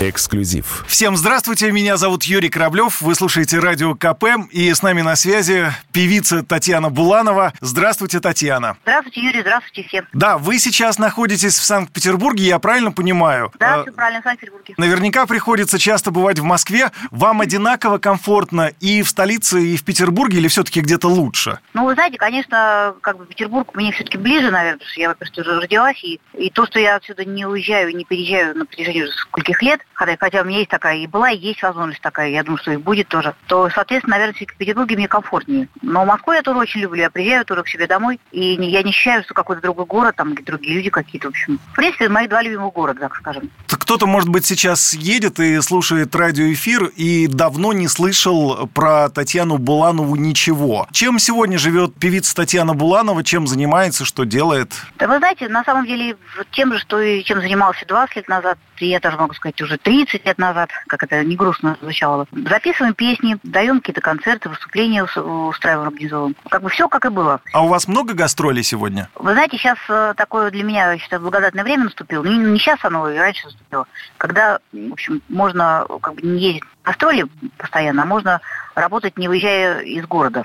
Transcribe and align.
Эксклюзив. 0.00 0.84
Всем 0.88 1.14
здравствуйте, 1.14 1.70
меня 1.70 1.98
зовут 1.98 2.22
Юрий 2.24 2.48
Кораблев, 2.48 3.02
вы 3.02 3.14
слушаете 3.14 3.58
радио 3.58 3.94
КП, 3.94 4.24
и 4.50 4.72
с 4.72 4.82
нами 4.82 5.02
на 5.02 5.14
связи 5.14 5.70
певица 5.92 6.42
Татьяна 6.42 6.88
Буланова. 6.88 7.52
Здравствуйте, 7.60 8.18
Татьяна. 8.20 8.78
Здравствуйте, 8.82 9.20
Юрий, 9.20 9.42
здравствуйте 9.42 9.86
всем. 9.86 10.06
Да, 10.14 10.38
вы 10.38 10.58
сейчас 10.58 10.98
находитесь 10.98 11.58
в 11.58 11.62
Санкт-Петербурге, 11.62 12.44
я 12.44 12.58
правильно 12.58 12.92
понимаю? 12.92 13.52
Да, 13.58 13.80
А, 13.80 13.82
все 13.82 13.92
правильно, 13.92 14.22
в 14.22 14.24
Санкт-Петербурге. 14.24 14.74
Наверняка 14.78 15.26
приходится 15.26 15.78
часто 15.78 16.10
бывать 16.10 16.38
в 16.38 16.44
Москве. 16.44 16.90
Вам 17.10 17.42
одинаково 17.42 17.98
комфортно 17.98 18.72
и 18.80 19.02
в 19.02 19.08
столице, 19.10 19.62
и 19.62 19.76
в 19.76 19.84
Петербурге, 19.84 20.38
или 20.38 20.48
все-таки 20.48 20.80
где-то 20.80 21.08
лучше? 21.08 21.58
Ну, 21.74 21.84
вы 21.84 21.92
знаете, 21.92 22.16
конечно, 22.16 22.94
как 23.02 23.18
бы 23.18 23.26
Петербург 23.26 23.74
мне 23.74 23.92
все-таки 23.92 24.16
ближе, 24.16 24.50
наверное, 24.50 24.78
потому 24.78 24.90
что 24.92 25.00
я, 25.02 25.08
во-первых, 25.10 25.38
уже 25.46 25.60
родилась, 25.60 26.02
и, 26.04 26.18
и 26.38 26.48
то, 26.48 26.64
что 26.64 26.78
я 26.78 26.96
отсюда 26.96 27.26
не 27.26 27.44
уезжаю, 27.44 27.94
не 27.94 28.06
переезжаю 28.06 28.56
на 28.56 28.64
протяжении 28.64 29.02
уже 29.02 29.12
скольких 29.12 29.60
лет, 29.60 29.80
хотя, 30.00 30.16
хотя 30.18 30.40
у 30.40 30.44
меня 30.44 30.58
есть 30.58 30.70
такая, 30.70 30.96
и 30.96 31.06
была, 31.06 31.30
и 31.30 31.36
есть 31.36 31.62
возможность 31.62 32.00
такая, 32.00 32.30
я 32.30 32.42
думаю, 32.42 32.58
что 32.58 32.72
и 32.72 32.78
будет 32.78 33.08
тоже, 33.08 33.34
то, 33.46 33.68
соответственно, 33.68 34.16
наверное, 34.16 34.34
в 34.34 34.56
Петербурге 34.56 34.96
мне 34.96 35.08
комфортнее. 35.08 35.68
Но 35.82 36.06
Москву 36.06 36.32
я 36.32 36.42
тоже 36.42 36.58
очень 36.58 36.80
люблю, 36.80 37.02
я 37.02 37.10
приезжаю 37.10 37.44
тоже 37.44 37.62
к 37.62 37.68
себе 37.68 37.86
домой, 37.86 38.18
и 38.32 38.54
я 38.54 38.82
не 38.82 38.90
ощущаю, 38.90 39.22
что 39.22 39.34
какой-то 39.34 39.60
другой 39.60 39.84
город, 39.84 40.16
там, 40.16 40.34
другие 40.34 40.76
люди 40.76 40.88
какие-то, 40.88 41.28
в 41.28 41.30
общем. 41.30 41.60
В 41.72 41.76
принципе, 41.76 42.08
мои 42.08 42.26
два 42.28 42.40
любимых 42.40 42.72
города, 42.72 43.00
так 43.00 43.16
скажем. 43.16 43.50
Кто-то, 43.90 44.06
может 44.06 44.28
быть, 44.28 44.46
сейчас 44.46 44.92
едет 44.94 45.40
и 45.40 45.60
слушает 45.60 46.14
радиоэфир 46.14 46.92
и 46.94 47.26
давно 47.26 47.72
не 47.72 47.88
слышал 47.88 48.68
про 48.68 49.08
Татьяну 49.08 49.58
Буланову 49.58 50.14
ничего. 50.14 50.86
Чем 50.92 51.18
сегодня 51.18 51.58
живет 51.58 51.96
певица 51.96 52.36
Татьяна 52.36 52.74
Буланова, 52.74 53.24
чем 53.24 53.48
занимается, 53.48 54.04
что 54.04 54.22
делает? 54.22 54.74
Да 54.96 55.08
вы 55.08 55.18
знаете, 55.18 55.48
на 55.48 55.64
самом 55.64 55.86
деле, 55.86 56.16
тем 56.52 56.72
же, 56.72 56.78
что 56.78 57.00
и 57.00 57.24
чем 57.24 57.40
занимался 57.40 57.84
20 57.84 58.14
лет 58.14 58.28
назад, 58.28 58.58
и 58.78 58.86
я 58.86 59.00
даже 59.00 59.16
могу 59.16 59.34
сказать, 59.34 59.60
уже 59.60 59.76
30 59.76 60.24
лет 60.24 60.38
назад, 60.38 60.70
как 60.86 61.02
это 61.02 61.24
не 61.24 61.34
грустно 61.34 61.76
звучало. 61.82 62.26
Записываем 62.48 62.94
песни, 62.94 63.38
даем 63.42 63.80
какие-то 63.80 64.00
концерты, 64.00 64.50
выступления 64.50 65.02
ус- 65.02 65.16
устраиваем, 65.16 65.88
организовываем. 65.88 66.36
Как 66.48 66.62
бы 66.62 66.68
все 66.68 66.88
как 66.88 67.06
и 67.06 67.08
было. 67.08 67.40
А 67.52 67.64
у 67.64 67.66
вас 67.66 67.88
много 67.88 68.14
гастролей 68.14 68.62
сегодня? 68.62 69.08
Вы 69.16 69.32
знаете, 69.32 69.58
сейчас 69.58 69.78
э, 69.88 70.14
такое 70.16 70.52
для 70.52 70.62
меня, 70.62 70.92
я 70.92 70.98
считаю, 70.98 71.20
благодатное 71.22 71.64
время 71.64 71.86
наступило. 71.86 72.22
Ну, 72.22 72.52
не 72.52 72.58
сейчас 72.60 72.78
оно, 72.84 73.10
и 73.10 73.18
раньше 73.18 73.46
наступило. 73.46 73.79
Когда, 74.18 74.58
в 74.72 74.92
общем, 74.92 75.22
можно 75.28 75.86
как 76.00 76.14
бы 76.14 76.22
не 76.22 76.40
ездить 76.40 76.62
на 76.62 76.92
гастроли 76.92 77.26
постоянно, 77.56 78.02
а 78.02 78.06
можно 78.06 78.40
работать, 78.74 79.18
не 79.18 79.28
выезжая 79.28 79.80
из 79.80 80.06
города. 80.06 80.44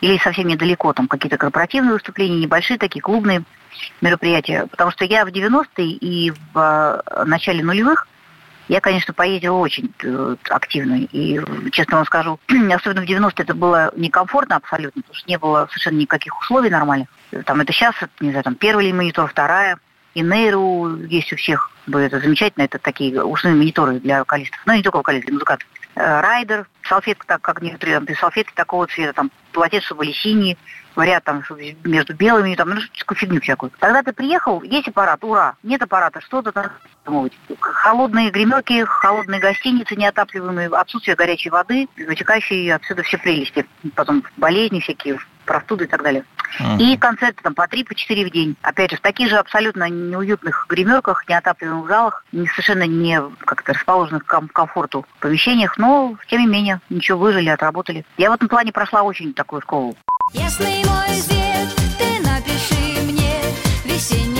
Или 0.00 0.18
совсем 0.18 0.46
недалеко, 0.46 0.92
там 0.92 1.08
какие-то 1.08 1.38
корпоративные 1.38 1.94
выступления, 1.94 2.40
небольшие 2.40 2.78
такие 2.78 3.02
клубные 3.02 3.42
мероприятия. 4.00 4.66
Потому 4.66 4.90
что 4.92 5.04
я 5.04 5.24
в 5.24 5.28
90-е 5.28 5.88
и 5.88 6.30
в 6.30 7.02
э, 7.06 7.24
начале 7.24 7.64
нулевых 7.64 8.06
я, 8.68 8.80
конечно, 8.80 9.14
поездила 9.14 9.56
очень 9.56 9.92
э, 10.04 10.36
активно. 10.50 11.00
И, 11.10 11.40
честно 11.72 11.96
вам 11.96 12.06
скажу, 12.06 12.38
особенно 12.74 13.04
в 13.04 13.08
90-е 13.08 13.32
это 13.44 13.54
было 13.54 13.90
некомфортно 13.96 14.56
абсолютно, 14.56 15.02
потому 15.02 15.14
что 15.14 15.28
не 15.28 15.38
было 15.38 15.66
совершенно 15.70 15.96
никаких 15.96 16.38
условий 16.38 16.70
нормальных. 16.70 17.08
Там 17.46 17.60
это 17.60 17.72
сейчас, 17.72 17.94
не 18.20 18.30
знаю, 18.30 18.44
там 18.44 18.54
первый 18.54 18.92
монитор, 18.92 19.28
вторая. 19.28 19.78
И 20.18 20.20
нейру 20.20 20.96
есть 21.04 21.32
у 21.32 21.36
всех. 21.36 21.70
Это 21.86 22.18
замечательно, 22.18 22.64
это 22.64 22.80
такие 22.80 23.22
ушные 23.22 23.54
мониторы 23.54 24.00
для 24.00 24.18
вокалистов. 24.18 24.58
Ну, 24.66 24.74
не 24.74 24.82
только 24.82 24.96
вокалистов, 24.96 25.26
для 25.26 25.34
музыкантов. 25.34 25.68
Э, 25.94 26.20
Райдер, 26.20 26.66
салфетка, 26.82 27.24
так 27.24 27.40
как 27.40 27.62
некоторые 27.62 28.00
там, 28.00 28.16
салфетки 28.16 28.52
такого 28.52 28.88
цвета, 28.88 29.12
там, 29.12 29.30
полотенца, 29.52 29.86
чтобы 29.86 30.00
были 30.00 30.10
синие, 30.10 30.56
вариант 30.96 31.22
там 31.22 31.44
между 31.84 32.14
белыми, 32.14 32.56
там, 32.56 32.70
ну, 32.70 32.80
такую 32.98 33.16
фигню 33.16 33.40
всякую. 33.40 33.70
Когда 33.78 34.02
ты 34.02 34.12
приехал, 34.12 34.60
есть 34.64 34.88
аппарат, 34.88 35.22
ура, 35.22 35.54
нет 35.62 35.80
аппарата, 35.82 36.20
что-то 36.20 36.50
там. 36.50 36.66
Холодные 37.60 38.30
гримерки, 38.30 38.84
холодные 38.86 39.38
гостиницы 39.38 39.94
неотапливаемые, 39.94 40.68
отсутствие 40.70 41.14
горячей 41.14 41.50
воды, 41.50 41.86
вытекающие 41.96 42.74
отсюда 42.74 43.04
все 43.04 43.18
прелести. 43.18 43.64
Потом 43.94 44.24
болезни 44.36 44.80
всякие, 44.80 45.20
простуды 45.48 45.84
и 45.84 45.86
так 45.88 46.02
далее. 46.02 46.24
И 46.78 46.96
концерты 46.96 47.42
там 47.42 47.54
по 47.54 47.66
три, 47.66 47.84
по 47.84 47.94
четыре 47.94 48.26
в 48.26 48.30
день. 48.30 48.56
Опять 48.62 48.90
же, 48.90 48.96
в 48.96 49.00
таких 49.00 49.28
же 49.28 49.36
абсолютно 49.36 49.88
неуютных 49.88 50.66
гримерках, 50.68 51.28
неотапливаемых 51.28 51.88
залах, 51.88 52.24
не, 52.32 52.46
совершенно 52.46 52.86
не 52.86 53.20
как-то 53.40 53.72
расположенных 53.72 54.24
к 54.24 54.30
ком- 54.30 54.48
комфорту 54.48 55.06
помещениях, 55.20 55.78
но, 55.78 56.16
тем 56.28 56.40
не 56.40 56.46
менее, 56.46 56.80
ничего, 56.90 57.18
выжили, 57.18 57.48
отработали. 57.48 58.04
Я 58.16 58.30
в 58.30 58.34
этом 58.34 58.48
плане 58.48 58.72
прошла 58.72 59.02
очень 59.02 59.34
такую 59.34 59.62
школу. 59.62 59.96
Ясный 60.32 60.84
мой 60.84 61.14
свет, 61.16 61.68
ты 61.98 62.22
напиши 62.28 63.02
мне 63.02 63.34
весенним 63.84 64.37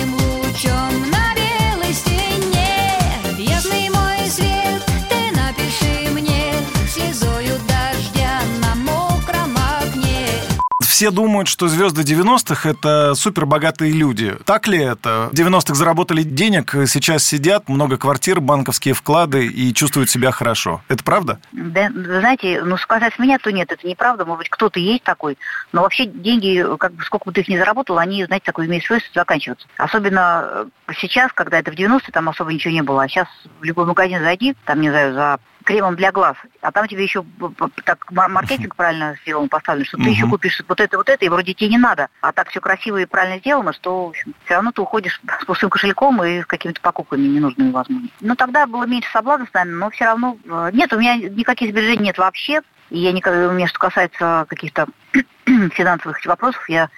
Все 10.99 11.13
думают, 11.13 11.47
что 11.47 11.69
звезды 11.69 12.03
90-х– 12.03 12.69
это 12.71 13.15
супербогатые 13.15 13.93
люди. 13.93 14.37
Так 14.45 14.67
ли 14.67 14.81
это? 14.81 15.29
В 15.31 15.33
90-х 15.33 15.75
заработали 15.75 16.25
денег, 16.25 16.73
сейчас 16.89 17.23
сидят, 17.23 17.69
много 17.69 17.99
квартир, 17.99 18.41
банковские 18.41 18.95
вклады 18.95 19.47
и 19.47 19.73
чувствуют 19.73 20.11
себя 20.11 20.33
хорошо. 20.33 20.83
Это 20.89 21.05
правда? 21.05 21.39
Да, 21.53 21.89
знаете, 21.95 22.63
ну, 22.65 22.77
сказать 22.79 23.17
меня, 23.21 23.39
то 23.39 23.53
нет, 23.53 23.71
это 23.71 23.87
неправда. 23.87 24.25
Может 24.25 24.39
быть, 24.41 24.51
кто-то 24.51 24.81
есть 24.81 25.05
такой. 25.05 25.39
Но 25.71 25.83
вообще 25.83 26.05
деньги, 26.05 26.67
как 26.79 26.95
бы 26.95 27.05
сколько 27.05 27.27
бы 27.27 27.33
ты 27.33 27.43
их 27.43 27.49
ни 27.49 27.57
заработал, 27.57 27.97
они, 27.99 28.25
знаете, 28.25 28.47
такое 28.47 28.67
имеют 28.67 28.85
свойство 28.85 29.13
заканчиваться. 29.15 29.69
Особенно 29.77 30.49
э, 30.89 30.93
сейчас, 30.99 31.33
когда 31.33 31.61
это 31.61 31.71
в 31.71 31.77
90-е, 31.77 32.11
там 32.13 32.29
особо 32.29 32.53
ничего 32.53 32.75
не 32.75 32.83
было. 32.83 33.05
А 33.05 33.09
сейчас 33.09 33.29
в 33.61 33.63
любой 33.63 33.87
магазин 33.87 34.19
зайди, 34.19 34.57
там, 34.65 34.81
не 34.81 34.91
знаю, 34.91 35.15
за 35.15 35.39
кремом 35.69 35.97
для 35.97 36.13
глаз, 36.13 36.35
а 36.63 36.73
там 36.73 36.89
тебе 36.89 37.03
еще 37.05 37.23
так 37.85 38.11
мар- 38.11 38.31
маркетинг 38.31 38.75
правильно 38.75 39.17
сделан, 39.21 39.51
поставлен, 39.51 39.85
что 39.85 39.99
ты 39.99 40.05
Мгм. 40.05 40.13
еще 40.13 40.27
купишь 40.27 40.63
вот 40.67 40.81
это, 40.81 40.97
вот 40.97 41.11
это, 41.11 41.23
и 41.27 41.29
вроде 41.29 41.53
тебе 41.53 41.69
не 41.69 41.77
надо. 41.77 42.09
А 42.23 42.33
так 42.33 42.49
все 42.49 42.59
красиво 42.63 42.97
и 42.97 43.05
правильно 43.05 43.39
сделано, 43.39 43.75
что, 43.75 44.07
в 44.07 44.09
общем, 44.09 44.35
все 44.47 44.55
равно 44.55 44.73
ты 44.73 44.81
уходишь 44.81 45.21
с 45.43 45.45
пустым 45.45 45.69
кошельком 45.69 46.25
и 46.25 46.41
с 46.41 46.47
какими-то 46.47 46.81
покупками 46.81 47.21
ненужными, 47.21 47.71
возможно. 47.71 48.09
Ну, 48.23 48.35
тогда 48.35 48.67
было 48.67 48.85
меньше 48.87 49.11
соблазнов, 49.13 49.53
наверное, 49.53 49.79
но 49.79 49.91
все 49.91 50.07
равно... 50.07 50.39
э, 50.47 50.71
Нет, 50.73 50.91
у 50.95 50.99
меня 50.99 51.17
никаких 51.17 51.69
сбережений 51.71 52.05
нет 52.07 52.17
вообще. 52.17 52.63
И 52.89 52.99
я 53.01 53.13
никогда, 53.13 53.49
у 53.49 53.53
меня, 53.53 53.67
что 53.67 53.79
касается 53.79 54.47
каких-то 54.49 54.87
финансовых 55.45 56.25
вопросов, 56.25 56.67
я 56.71 56.89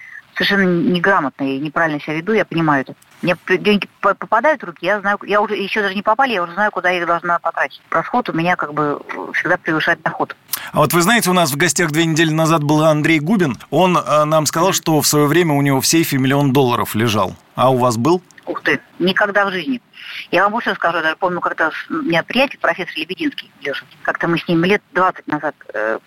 совершенно 0.44 0.90
неграмотно 0.90 1.44
и 1.44 1.58
неправильно 1.58 2.00
себя 2.00 2.14
веду, 2.14 2.32
я 2.32 2.44
понимаю 2.44 2.82
это. 2.82 2.94
Мне 3.22 3.36
деньги 3.58 3.86
по- 4.00 4.14
попадают 4.14 4.62
в 4.62 4.66
руки, 4.66 4.86
я 4.86 5.00
знаю, 5.00 5.18
я 5.26 5.40
уже 5.42 5.54
еще 5.54 5.82
даже 5.82 5.94
не 5.94 6.02
попали, 6.02 6.32
я 6.32 6.42
уже 6.42 6.54
знаю, 6.54 6.70
куда 6.70 6.88
я 6.90 7.00
их 7.00 7.06
должна 7.06 7.38
потратить. 7.38 7.82
Расход 7.90 8.28
у 8.30 8.32
меня 8.32 8.56
как 8.56 8.72
бы 8.72 9.00
всегда 9.34 9.58
превышает 9.58 10.00
доход. 10.02 10.34
А 10.72 10.78
вот 10.78 10.92
вы 10.94 11.02
знаете, 11.02 11.28
у 11.30 11.34
нас 11.34 11.50
в 11.52 11.56
гостях 11.56 11.90
две 11.90 12.06
недели 12.06 12.30
назад 12.30 12.64
был 12.64 12.82
Андрей 12.84 13.20
Губин. 13.20 13.58
Он 13.70 13.96
э, 13.98 14.24
нам 14.24 14.46
сказал, 14.46 14.72
что 14.72 15.00
в 15.00 15.06
свое 15.06 15.26
время 15.26 15.54
у 15.54 15.60
него 15.62 15.80
в 15.80 15.86
сейфе 15.86 16.16
миллион 16.16 16.52
долларов 16.52 16.94
лежал. 16.94 17.34
А 17.54 17.70
у 17.70 17.76
вас 17.76 17.96
был? 17.98 18.22
Ух 18.46 18.62
ты, 18.62 18.80
никогда 18.98 19.44
в 19.44 19.52
жизни. 19.52 19.80
Я 20.30 20.44
вам 20.44 20.52
больше 20.52 20.74
скажу, 20.74 20.96
я 20.96 21.02
даже 21.02 21.16
помню, 21.16 21.40
когда 21.40 21.70
у 21.90 21.94
меня 21.94 22.22
приятель, 22.22 22.58
профессор 22.58 22.92
Лебединский, 22.96 23.50
Леша, 23.60 23.84
как-то 24.02 24.28
мы 24.28 24.38
с 24.38 24.48
ним 24.48 24.64
лет 24.64 24.82
20 24.94 25.26
назад 25.28 25.54
э, 25.74 25.98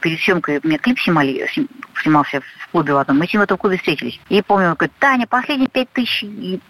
перед 0.00 0.20
съемкой 0.20 0.60
мне 0.62 0.78
клип 0.78 0.98
снимали, 0.98 1.46
сни- 1.52 1.68
снимался 2.02 2.40
в 2.40 2.68
клубе 2.68 2.94
в 2.94 2.98
одном, 2.98 3.18
мы 3.18 3.26
с 3.26 3.32
ним 3.32 3.40
в 3.40 3.44
этом 3.44 3.58
клубе 3.58 3.76
встретились. 3.76 4.20
И 4.28 4.42
помню, 4.42 4.68
он 4.68 4.74
говорит, 4.74 4.96
Таня, 4.98 5.26
последние 5.26 5.68
пять 5.68 5.90
тысяч 5.92 6.24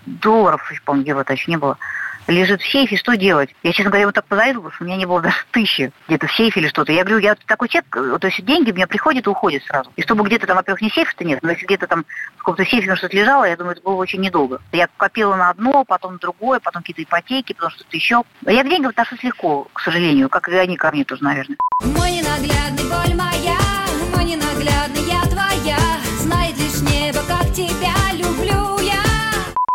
долларов, 0.06 0.70
помню, 0.84 1.04
евро-то 1.06 1.32
еще 1.32 1.50
не 1.50 1.56
было, 1.56 1.78
лежит 2.26 2.62
в 2.62 2.70
сейфе, 2.70 2.96
что 2.96 3.16
делать? 3.16 3.50
Я, 3.62 3.72
честно 3.72 3.90
говоря, 3.90 4.02
его 4.02 4.12
так 4.12 4.26
позавидовала, 4.26 4.72
что 4.72 4.84
у 4.84 4.86
меня 4.86 4.96
не 4.96 5.06
было 5.06 5.20
даже 5.20 5.36
тысячи 5.50 5.92
где-то 6.08 6.26
в 6.26 6.32
сейфе 6.32 6.60
или 6.60 6.68
что-то. 6.68 6.92
Я 6.92 7.04
говорю, 7.04 7.18
я 7.18 7.34
такой 7.46 7.68
человек, 7.68 7.96
э, 7.96 8.18
то 8.18 8.26
есть 8.26 8.44
деньги 8.44 8.70
у 8.70 8.74
меня 8.74 8.86
приходят 8.86 9.26
и 9.26 9.30
уходят 9.30 9.62
сразу. 9.64 9.90
И 9.96 10.02
чтобы 10.02 10.24
где-то 10.24 10.46
там, 10.46 10.56
во-первых, 10.56 10.82
не 10.82 10.90
сейф-то 10.90 11.24
нет, 11.24 11.40
но 11.42 11.50
если 11.50 11.66
где-то 11.66 11.86
там 11.86 12.04
в 12.36 12.38
каком-то 12.38 12.64
сейфе 12.64 12.94
что-то 12.96 13.16
лежало, 13.16 13.44
я 13.44 13.56
думаю, 13.56 13.72
это 13.72 13.82
было 13.82 13.94
очень 13.94 14.20
недолго. 14.20 14.60
Я 14.72 14.88
копила 14.96 15.36
на 15.36 15.50
одно, 15.50 15.84
потом 15.84 16.18
другое, 16.18 16.60
потом 16.60 16.82
какие-то 16.82 17.02
ипотеки, 17.02 17.52
потом 17.52 17.70
что-то 17.70 17.96
еще. 17.96 18.22
Я 18.46 18.62
к 18.62 18.68
деньгам 18.68 18.90
отношусь 18.90 19.22
легко, 19.22 19.68
к 19.72 19.80
сожалению, 19.80 20.28
как 20.28 20.48
и 20.48 20.56
они 20.56 20.76
ко 20.76 20.90
мне 20.90 21.04
тоже, 21.04 21.22
наверное. 21.24 21.56
Мой 21.80 22.10
ненаглядный 22.10 22.84
боль 22.84 23.16
моя, 23.16 23.61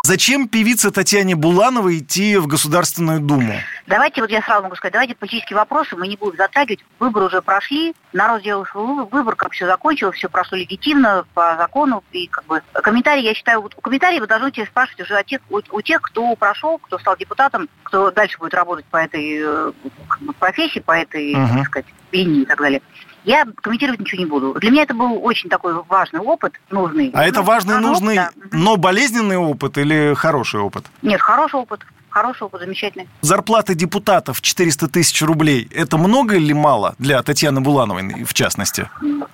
Зачем 0.07 0.48
певице 0.48 0.89
Татьяне 0.89 1.36
Булановой 1.36 1.98
идти 1.98 2.38
в 2.38 2.48
Государственную 2.48 3.19
Думу? 3.19 3.51
Давайте, 3.88 4.21
вот 4.21 4.30
я 4.30 4.42
сразу 4.42 4.63
могу 4.63 4.77
сказать, 4.77 4.94
давайте 4.94 5.15
политические 5.15 5.57
вопросы 5.57 5.98
мы 5.98 6.07
не 6.07 6.15
будем 6.15 6.38
затрагивать. 6.38 6.80
Выборы 6.98 7.25
уже 7.25 7.42
прошли, 7.42 7.94
народ 8.13 8.39
сделал 8.39 8.65
свой 8.68 9.04
выбор, 9.04 9.36
как 9.36 9.51
все 9.51 9.65
закончилось, 9.65 10.15
все 10.15 10.30
прошло 10.30 10.57
легитимно, 10.57 11.25
по 11.33 11.57
закону. 11.57 12.06
И 12.13 12.27
как 12.27 12.45
бы 12.45 12.62
комментарии, 12.71 13.21
я 13.21 13.33
считаю, 13.33 13.59
вот 13.62 13.75
комментарии 13.75 14.21
вы 14.21 14.27
должны 14.27 14.50
спрашивать 14.65 15.01
уже 15.01 15.18
о 15.18 15.25
тех, 15.25 15.42
у, 15.50 15.59
у 15.71 15.81
тех, 15.81 16.01
кто 16.01 16.38
прошел, 16.38 16.77
кто 16.77 16.98
стал 17.00 17.18
депутатом, 17.18 17.68
кто 17.83 18.10
дальше 18.10 18.38
будет 18.38 18.53
работать 18.53 18.86
по 18.86 18.95
этой 18.95 19.39
э, 19.42 19.71
как 20.07 20.21
бы, 20.21 20.31
профессии, 20.31 20.80
по 20.80 20.94
этой, 20.94 21.36
Мгм. 21.36 21.57
так 21.57 21.65
сказать, 21.65 21.86
пение 22.12 22.44
и 22.44 22.45
так 22.45 22.62
далее. 22.62 22.81
Я 23.23 23.45
комментировать 23.61 23.99
ничего 23.99 24.19
не 24.19 24.25
буду. 24.25 24.53
Для 24.59 24.71
меня 24.71 24.83
это 24.83 24.93
был 24.93 25.19
очень 25.23 25.49
такой 25.49 25.73
важный 25.89 26.19
опыт, 26.21 26.53
нужный. 26.69 27.11
А 27.13 27.25
это 27.25 27.39
Ну, 27.39 27.45
важный, 27.45 27.75
оно- 27.77 27.89
нужный, 27.89 28.15
да. 28.15 28.31
но 28.51 28.77
болезненный 28.77 29.37
опыт 29.37 29.77
или 29.77 30.13
хороший 30.15 30.61
опыт? 30.61 30.85
Нет, 31.01 31.19
хороший 31.21 31.59
опыт. 31.59 31.81
Хороший 32.09 32.43
опыт, 32.43 32.61
замечательный. 32.61 33.07
Зарплата 33.21 33.75
депутатов 33.75 34.41
400 34.41 34.87
тысяч 34.87 35.21
рублей– 35.21 35.67
это 35.75 35.97
много 35.97 36.35
или 36.35 36.53
мало 36.53 36.95
для 36.97 37.21
Татьяны 37.21 37.61
Булановой, 37.61 38.23
в 38.23 38.33
частности? 38.33 38.89
Ну, 39.01 39.27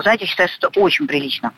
знаете, 0.00 0.24
я 0.24 0.30
считаю, 0.30 0.48
что 0.48 0.68
это 0.68 0.80
очень 0.80 1.06
прилично. 1.06 1.52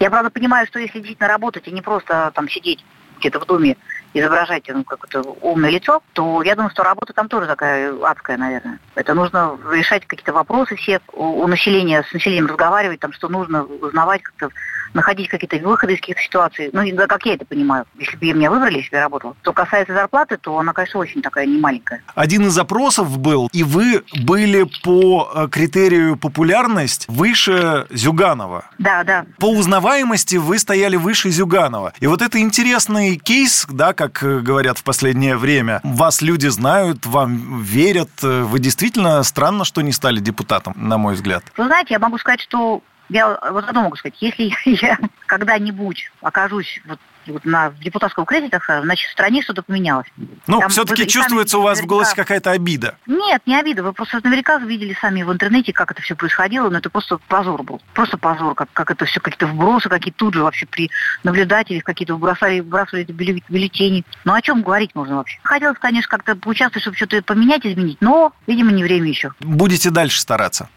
Я, 0.00 0.10
правда, 0.10 0.30
понимаю, 0.30 0.66
что 0.66 0.78
если 0.80 0.98
действительно 0.98 1.28
работать 1.28 1.68
и 1.68 1.70
не 1.70 1.82
просто 1.82 2.32
там 2.34 2.48
сидеть 2.48 2.84
где-то 3.20 3.38
в 3.38 3.46
доме, 3.46 3.76
изображать 4.14 4.64
ну, 4.68 4.84
какое-то 4.84 5.22
умное 5.42 5.70
лицо, 5.70 6.02
то 6.12 6.42
я 6.42 6.54
думаю, 6.54 6.70
что 6.70 6.82
работа 6.82 7.12
там 7.12 7.28
тоже 7.28 7.46
такая 7.46 7.94
адская, 8.04 8.36
наверное. 8.36 8.78
Это 8.94 9.14
нужно 9.14 9.58
решать 9.70 10.06
какие-то 10.06 10.32
вопросы 10.32 10.76
все, 10.76 11.00
у, 11.12 11.42
у 11.42 11.46
населения, 11.46 12.02
с 12.02 12.12
населением 12.12 12.46
разговаривать, 12.46 13.00
там, 13.00 13.12
что 13.12 13.28
нужно 13.28 13.64
узнавать, 13.64 14.22
как-то 14.22 14.50
находить 14.94 15.28
какие-то 15.28 15.56
выходы 15.66 15.94
из 15.94 16.00
каких-то 16.00 16.22
ситуаций. 16.22 16.70
Ну, 16.72 16.82
как 17.08 17.26
я 17.26 17.34
это 17.34 17.44
понимаю. 17.44 17.84
Если 17.98 18.16
бы 18.16 18.32
меня 18.32 18.50
выбрали, 18.50 18.78
если 18.78 18.90
бы 18.90 18.96
я 18.96 19.02
работала. 19.04 19.36
Что 19.42 19.52
касается 19.52 19.94
зарплаты, 19.94 20.36
то 20.36 20.58
она, 20.58 20.72
конечно, 20.72 21.00
очень 21.00 21.22
такая 21.22 21.46
немаленькая. 21.46 22.02
Один 22.14 22.46
из 22.46 22.52
запросов 22.52 23.18
был, 23.18 23.48
и 23.52 23.62
вы 23.62 24.04
были 24.24 24.66
по 24.82 25.30
э, 25.34 25.48
критерию 25.50 26.16
популярность 26.16 27.06
выше 27.08 27.86
Зюганова. 27.90 28.64
Да, 28.78 29.04
да. 29.04 29.26
По 29.38 29.50
узнаваемости 29.50 30.36
вы 30.36 30.58
стояли 30.58 30.96
выше 30.96 31.30
Зюганова. 31.30 31.92
И 32.00 32.06
вот 32.06 32.22
это 32.22 32.38
интересный 32.40 33.16
кейс, 33.16 33.66
да, 33.68 33.92
как 33.92 34.22
э, 34.22 34.40
говорят 34.40 34.78
в 34.78 34.84
последнее 34.84 35.36
время. 35.36 35.80
Вас 35.84 36.22
люди 36.22 36.48
знают, 36.48 37.06
вам 37.06 37.62
верят. 37.62 38.10
Вы 38.22 38.58
действительно 38.58 39.22
странно, 39.22 39.64
что 39.64 39.80
не 39.80 39.92
стали 39.92 40.20
депутатом, 40.20 40.74
на 40.76 40.98
мой 40.98 41.14
взгляд. 41.14 41.44
Вы 41.56 41.66
знаете, 41.66 41.94
я 41.94 41.98
могу 41.98 42.18
сказать, 42.18 42.40
что 42.40 42.82
я 43.08 43.38
вот 43.50 43.68
одно 43.68 43.82
могу 43.82 43.96
сказать, 43.96 44.16
если 44.20 44.52
я 44.64 44.98
когда-нибудь 45.26 46.10
окажусь 46.20 46.80
вот, 46.86 46.98
вот 47.26 47.44
на 47.44 47.70
депутатском 47.80 48.24
кресле, 48.24 48.48
так 48.48 48.62
сказать, 48.62 48.84
значит, 48.84 49.08
в 49.08 49.12
стране 49.12 49.42
что-то 49.42 49.62
поменялось. 49.62 50.06
Ну, 50.46 50.66
все-таки 50.68 51.02
вы 51.02 51.08
сами 51.08 51.08
чувствуется 51.08 51.58
у 51.58 51.62
вас 51.62 51.80
в 51.80 51.86
голосе 51.86 52.14
какая-то 52.14 52.50
обида. 52.50 52.96
Нет, 53.06 53.42
не 53.46 53.58
обида. 53.58 53.82
Вы 53.82 53.92
просто 53.92 54.20
наверняка 54.22 54.58
видели 54.58 54.96
сами 55.00 55.22
в 55.22 55.32
интернете, 55.32 55.72
как 55.72 55.90
это 55.90 56.02
все 56.02 56.16
происходило, 56.16 56.68
но 56.70 56.78
это 56.78 56.90
просто 56.90 57.18
позор 57.28 57.62
был. 57.62 57.80
Просто 57.94 58.18
позор, 58.18 58.54
как, 58.54 58.68
как 58.72 58.90
это 58.90 59.04
все, 59.04 59.20
какие-то 59.20 59.46
вбросы, 59.46 59.88
какие 59.88 60.12
тут 60.12 60.34
же 60.34 60.42
вообще 60.42 60.66
при 60.66 60.90
наблюдателях 61.22 61.84
какие-то 61.84 62.14
выбросали, 62.14 62.60
выбрасывали 62.60 63.02
эти 63.04 63.12
бюлле- 63.12 63.42
бюллетени. 63.48 64.04
Ну 64.24 64.32
о 64.32 64.42
чем 64.42 64.62
говорить 64.62 64.94
можно 64.94 65.16
вообще? 65.16 65.38
Хотелось, 65.42 65.78
конечно, 65.78 66.08
как-то 66.08 66.36
поучаствовать, 66.36 66.82
чтобы 66.82 66.96
что-то 66.96 67.22
поменять, 67.22 67.66
изменить, 67.66 67.98
но, 68.00 68.32
видимо, 68.46 68.72
не 68.72 68.82
время 68.82 69.08
еще. 69.08 69.32
Будете 69.40 69.90
дальше 69.90 70.20
стараться. 70.20 70.68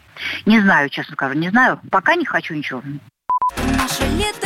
Не 0.46 0.60
знаю, 0.62 0.90
честно 0.90 1.16
скажу, 1.16 1.36
не 1.36 1.50
знаю. 1.50 1.80
Пока 1.90 2.16
не 2.16 2.26
хочу 2.26 2.54
ничего. 2.54 2.82
Наше 3.58 4.04
лето 4.18 4.41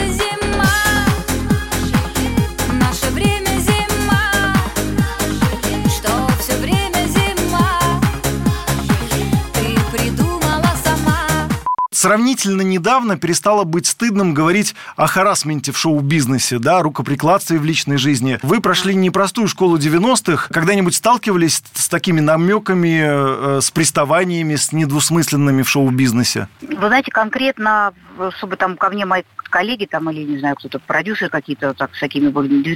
Сравнительно 12.06 12.62
недавно 12.62 13.18
перестало 13.18 13.64
быть 13.64 13.88
стыдным 13.88 14.36
говорить 14.36 14.76
о 14.96 15.08
харасменте 15.08 15.72
в 15.72 15.78
шоу-бизнесе, 15.80 16.60
да, 16.60 16.84
рукоприкладстве 16.84 17.58
в 17.58 17.66
личной 17.66 17.98
жизни. 17.98 18.38
Вы 18.44 18.62
прошли 18.62 18.94
непростую 18.94 19.48
школу 19.48 19.80
90-х. 19.80 20.50
Когда-нибудь 20.54 20.94
сталкивались 20.94 21.64
с 21.74 21.90
такими 21.90 22.20
намеками, 22.20 23.58
э, 23.58 23.60
с 23.60 23.72
приставаниями, 23.72 24.56
с 24.56 24.72
недвусмысленными 24.72 25.64
в 25.64 25.70
шоу-бизнесе? 25.70 26.48
Вы 26.62 26.90
знаете, 26.90 27.10
конкретно, 27.10 27.92
чтобы 28.38 28.56
там 28.56 28.78
ко 28.78 28.92
мне 28.92 29.08
мои 29.08 29.24
коллеги 29.56 29.86
там 29.86 30.10
или, 30.10 30.24
не 30.24 30.38
знаю, 30.38 30.58
кто-то 30.58 30.80
продюсер 30.80 31.30
какие-то 31.30 31.74
так 31.74 31.96
с 31.96 32.00
такими 32.02 32.26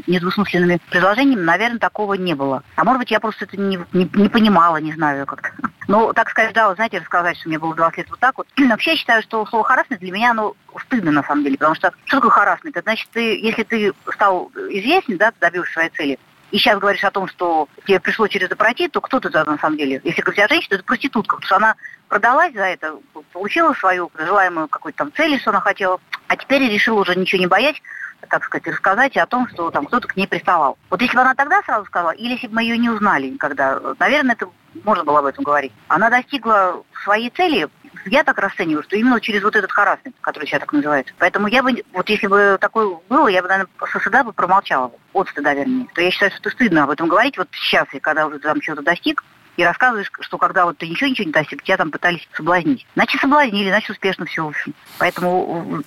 недвусмысленными 0.09 0.79
предложениями, 0.89 1.41
наверное, 1.41 1.77
такого 1.77 2.13
не 2.13 2.35
было. 2.35 2.63
А 2.77 2.85
может 2.85 2.99
быть, 2.99 3.11
я 3.11 3.19
просто 3.19 3.43
это 3.43 3.57
не, 3.57 3.77
не, 3.91 4.09
не 4.13 4.29
понимала, 4.29 4.77
не 4.77 4.93
знаю 4.93 5.25
как-то. 5.25 5.51
Ну, 5.89 6.13
так 6.13 6.29
сказать, 6.29 6.53
да, 6.53 6.69
вы 6.69 6.75
знаете, 6.75 6.99
рассказать, 6.99 7.35
что 7.37 7.49
мне 7.49 7.57
было 7.57 7.73
20 7.73 7.97
лет 7.97 8.09
вот 8.11 8.19
так 8.19 8.37
вот. 8.37 8.47
Вообще, 8.57 8.91
я 8.91 8.97
считаю, 8.97 9.23
что 9.23 9.43
слово 9.47 9.65
харасмент 9.65 9.99
для 9.99 10.11
меня, 10.11 10.31
оно 10.31 10.55
стыдно 10.85 11.11
на 11.11 11.23
самом 11.23 11.43
деле, 11.43 11.57
потому 11.57 11.73
что 11.73 11.91
что 12.05 12.17
такое 12.17 12.29
харасмент? 12.31 12.77
Это 12.77 12.83
значит, 12.83 13.09
ты, 13.11 13.39
если 13.39 13.63
ты 13.63 13.93
стал 14.13 14.51
известен, 14.69 15.17
да, 15.17 15.31
ты 15.31 15.37
добился 15.41 15.73
своей 15.73 15.89
цели, 15.89 16.19
и 16.51 16.57
сейчас 16.57 16.79
говоришь 16.79 17.03
о 17.03 17.11
том, 17.11 17.27
что 17.27 17.67
тебе 17.85 17.99
пришло 17.99 18.27
через 18.27 18.47
это 18.47 18.55
пройти, 18.55 18.87
то 18.87 19.01
кто 19.01 19.19
ты 19.19 19.29
на 19.29 19.57
самом 19.57 19.77
деле? 19.77 20.01
Если 20.03 20.21
у 20.21 20.31
тебя 20.31 20.47
женщина, 20.47 20.69
то 20.69 20.75
это 20.75 20.83
проститутка, 20.83 21.35
потому 21.35 21.45
что 21.45 21.55
она 21.57 21.75
продалась 22.07 22.53
за 22.53 22.65
это, 22.65 22.97
получила 23.33 23.73
свою 23.73 24.11
желаемую 24.17 24.67
какую-то 24.67 24.97
там 24.99 25.13
цель, 25.13 25.39
что 25.39 25.51
она 25.51 25.61
хотела, 25.61 25.99
а 26.27 26.35
теперь 26.35 26.69
решила 26.69 27.01
уже 27.01 27.15
ничего 27.15 27.39
не 27.39 27.47
боять, 27.47 27.81
так 28.27 28.43
сказать, 28.43 28.67
рассказать 28.67 29.17
о 29.17 29.25
том, 29.25 29.47
что 29.47 29.71
там 29.71 29.85
кто-то 29.85 30.07
к 30.07 30.15
ней 30.15 30.27
приставал. 30.27 30.77
Вот 30.89 31.01
если 31.01 31.15
бы 31.15 31.21
она 31.21 31.35
тогда 31.35 31.61
сразу 31.63 31.85
сказала, 31.85 32.11
или 32.11 32.33
если 32.33 32.47
бы 32.47 32.55
мы 32.55 32.63
ее 32.63 32.77
не 32.77 32.89
узнали 32.89 33.27
никогда, 33.27 33.79
наверное, 33.99 34.35
это 34.35 34.49
можно 34.83 35.03
было 35.03 35.19
об 35.19 35.25
этом 35.25 35.43
говорить. 35.43 35.71
Она 35.87 36.09
достигла 36.09 36.83
своей 37.03 37.29
цели, 37.29 37.67
я 38.05 38.23
так 38.23 38.37
расцениваю, 38.37 38.83
что 38.83 38.95
именно 38.95 39.19
через 39.19 39.43
вот 39.43 39.55
этот 39.55 39.71
харасмент, 39.71 40.15
который 40.21 40.45
сейчас 40.45 40.61
так 40.61 40.73
называется. 40.73 41.13
Поэтому 41.17 41.47
я 41.47 41.63
бы, 41.63 41.83
вот 41.93 42.09
если 42.09 42.27
бы 42.27 42.57
такое 42.59 42.97
было, 43.09 43.27
я 43.27 43.41
бы, 43.41 43.47
наверное, 43.47 43.71
со 43.91 43.99
стыда 43.99 44.23
бы 44.23 44.33
промолчала. 44.33 44.91
От 45.13 45.29
стыда, 45.29 45.53
вернее. 45.53 45.87
То 45.93 46.01
я 46.01 46.11
считаю, 46.11 46.31
что 46.31 46.41
это 46.41 46.49
стыдно 46.51 46.83
об 46.83 46.89
этом 46.89 47.07
говорить 47.07 47.37
вот 47.37 47.47
сейчас, 47.51 47.87
и 47.93 47.99
когда 47.99 48.27
уже 48.27 48.39
там 48.39 48.59
чего-то 48.61 48.81
достиг, 48.81 49.23
и 49.59 49.63
рассказываешь, 49.63 50.09
что 50.21 50.37
когда 50.37 50.65
вот 50.65 50.77
ты 50.77 50.87
ничего-ничего 50.87 51.25
не 51.25 51.33
достиг, 51.33 51.63
тебя 51.63 51.75
там 51.75 51.91
пытались 51.91 52.25
соблазнить. 52.33 52.87
Значит, 52.95 53.19
соблазнили, 53.19 53.67
значит, 53.67 53.89
успешно 53.89 54.25
все, 54.25 54.45
в 54.45 54.47
общем. 54.47 54.73
Поэтому 54.97 55.83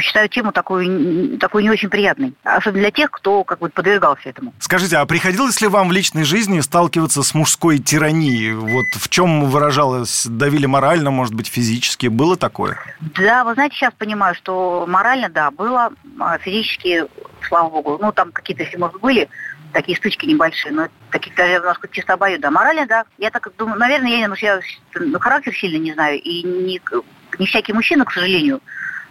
считаю 0.00 0.28
тему 0.28 0.52
такую, 0.52 1.38
такую 1.38 1.64
не 1.64 1.70
очень 1.70 1.88
приятной. 1.88 2.34
Особенно 2.44 2.82
для 2.82 2.90
тех, 2.90 3.10
кто 3.10 3.42
как 3.42 3.60
бы 3.60 3.70
подвергался 3.70 4.28
этому. 4.28 4.52
Скажите, 4.58 4.98
а 4.98 5.06
приходилось 5.06 5.62
ли 5.62 5.68
вам 5.68 5.88
в 5.88 5.92
личной 5.92 6.24
жизни 6.24 6.60
сталкиваться 6.60 7.22
с 7.22 7.32
мужской 7.32 7.78
тиранией? 7.78 8.52
Вот 8.52 8.86
в 8.92 9.08
чем 9.08 9.46
выражалось, 9.46 10.26
давили 10.26 10.66
морально, 10.66 11.10
может 11.10 11.34
быть, 11.34 11.46
физически? 11.46 12.08
Было 12.08 12.36
такое? 12.36 12.78
Да, 13.00 13.44
вы 13.44 13.54
знаете, 13.54 13.76
сейчас 13.76 13.94
понимаю, 13.96 14.34
что 14.34 14.84
морально, 14.86 15.30
да, 15.30 15.50
было, 15.50 15.90
а 16.18 16.36
физически, 16.36 17.04
слава 17.48 17.70
богу, 17.70 17.98
ну, 17.98 18.12
там 18.12 18.30
какие-то, 18.32 18.62
если, 18.64 18.76
может, 18.76 19.00
были 19.00 19.30
такие 19.76 19.98
стычки 19.98 20.24
небольшие, 20.24 20.72
но 20.72 20.88
таких 21.10 21.34
даже 21.34 21.52
немножко 21.52 21.86
чисто 21.88 22.14
обоюдно. 22.14 22.44
Да, 22.44 22.50
морально, 22.50 22.86
да. 22.86 23.04
Я 23.18 23.30
так 23.30 23.52
думаю, 23.58 23.78
наверное, 23.78 24.10
я, 24.10 24.28
ну, 24.28 24.34
я 24.40 24.60
ну, 24.94 25.18
характер 25.18 25.54
сильно 25.54 25.76
не 25.76 25.92
знаю, 25.92 26.18
и 26.18 26.42
не, 26.42 26.80
не 27.38 27.46
всякий 27.46 27.74
мужчина, 27.74 28.06
к 28.06 28.12
сожалению, 28.12 28.62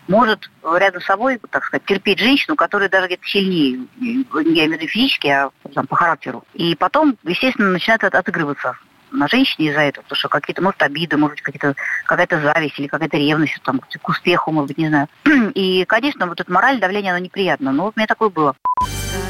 может 0.08 0.50
рядом 0.64 1.02
с 1.02 1.06
собой, 1.06 1.40
так 1.52 1.66
сказать, 1.66 1.86
терпеть 1.86 2.18
женщину, 2.18 2.56
которая 2.56 2.90
даже 2.90 3.06
где-то 3.06 3.28
сильнее, 3.28 3.86
я 4.02 4.66
имею 4.66 4.88
физически, 4.88 5.28
а 5.28 5.52
там, 5.76 5.86
по 5.86 5.96
характеру. 5.96 6.44
И 6.56 6.76
потом, 6.76 7.16
естественно, 7.24 7.70
начинает 7.70 8.04
от- 8.04 8.16
отыгрываться 8.16 8.76
на 9.12 9.28
женщине 9.28 9.70
из-за 9.70 9.82
этого, 9.82 10.04
потому 10.04 10.18
что 10.18 10.30
какие-то, 10.30 10.64
может, 10.64 10.82
обиды, 10.82 11.16
может, 11.16 11.42
какие-то, 11.42 11.76
какая-то 12.06 12.42
зависть 12.42 12.80
или 12.80 12.88
какая-то 12.88 13.18
ревность 13.18 13.62
там, 13.64 13.80
к 13.80 14.10
успеху, 14.10 14.52
может 14.52 14.70
быть, 14.70 14.80
не 14.80 14.88
знаю. 14.88 15.08
И, 15.54 15.86
конечно, 15.86 16.26
вот 16.26 16.42
это 16.42 16.52
мораль, 16.52 16.80
давление, 16.80 17.12
оно 17.12 17.24
неприятно. 17.24 17.72
Но 17.72 17.84
вот 17.84 17.94
у 17.96 18.00
меня 18.00 18.08
такое 18.08 18.30
было. 18.30 18.56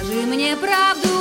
Скажи 0.06 0.26
мне 0.28 0.56
правду, 0.56 1.15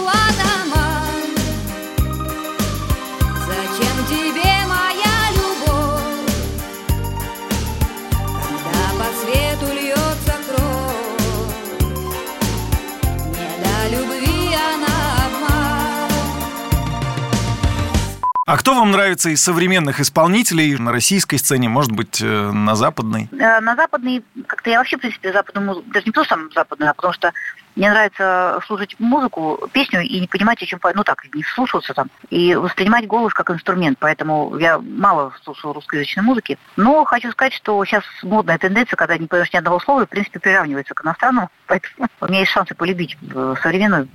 А 18.46 18.58
кто 18.58 18.74
вам 18.74 18.90
нравится 18.90 19.30
из 19.30 19.42
современных 19.42 20.00
исполнителей 20.00 20.76
на 20.76 20.92
российской 20.92 21.38
сцене, 21.38 21.70
может 21.70 21.92
быть, 21.92 22.20
э, 22.20 22.50
на 22.50 22.74
западной? 22.76 23.28
Э, 23.32 23.60
На 23.60 23.74
западный, 23.74 24.22
как-то 24.46 24.68
я 24.68 24.78
вообще, 24.78 24.98
в 24.98 25.00
принципе, 25.00 25.32
западную 25.32 25.66
музыку, 25.66 25.90
даже 25.90 26.04
не 26.06 26.12
то 26.12 26.24
сам 26.24 26.50
западную, 26.54 26.90
а 26.90 26.94
потому 26.94 27.14
что 27.14 27.32
мне 27.76 27.90
нравится 27.90 28.60
слушать 28.66 28.96
музыку, 28.98 29.68
песню 29.72 30.02
и 30.02 30.20
не 30.20 30.26
понимать, 30.26 30.62
о 30.62 30.66
чем. 30.66 30.78
Ну 30.94 31.04
так, 31.04 31.24
не 31.34 31.42
слушаться 31.42 31.92
там. 31.94 32.08
И 32.30 32.54
воспринимать 32.54 33.06
голос 33.06 33.32
как 33.32 33.50
инструмент. 33.50 33.98
Поэтому 34.00 34.56
я 34.58 34.78
мало 34.78 35.32
слушаю 35.42 35.72
русскоязычной 35.72 36.22
музыки. 36.22 36.58
Но 36.76 37.04
хочу 37.04 37.30
сказать, 37.32 37.52
что 37.52 37.84
сейчас 37.84 38.04
модная 38.22 38.58
тенденция, 38.58 38.96
когда 38.96 39.18
не 39.18 39.26
поешь 39.26 39.52
ни 39.52 39.56
одного 39.56 39.80
слова, 39.80 40.06
в 40.06 40.08
принципе, 40.08 40.38
приравнивается 40.38 40.94
к 40.94 41.04
иностранному. 41.04 41.50
Поэтому 41.66 42.08
у 42.20 42.26
меня 42.26 42.40
есть 42.40 42.52
шансы 42.52 42.74
полюбить 42.74 43.16
э, 43.34 43.54
современную, 43.62 44.08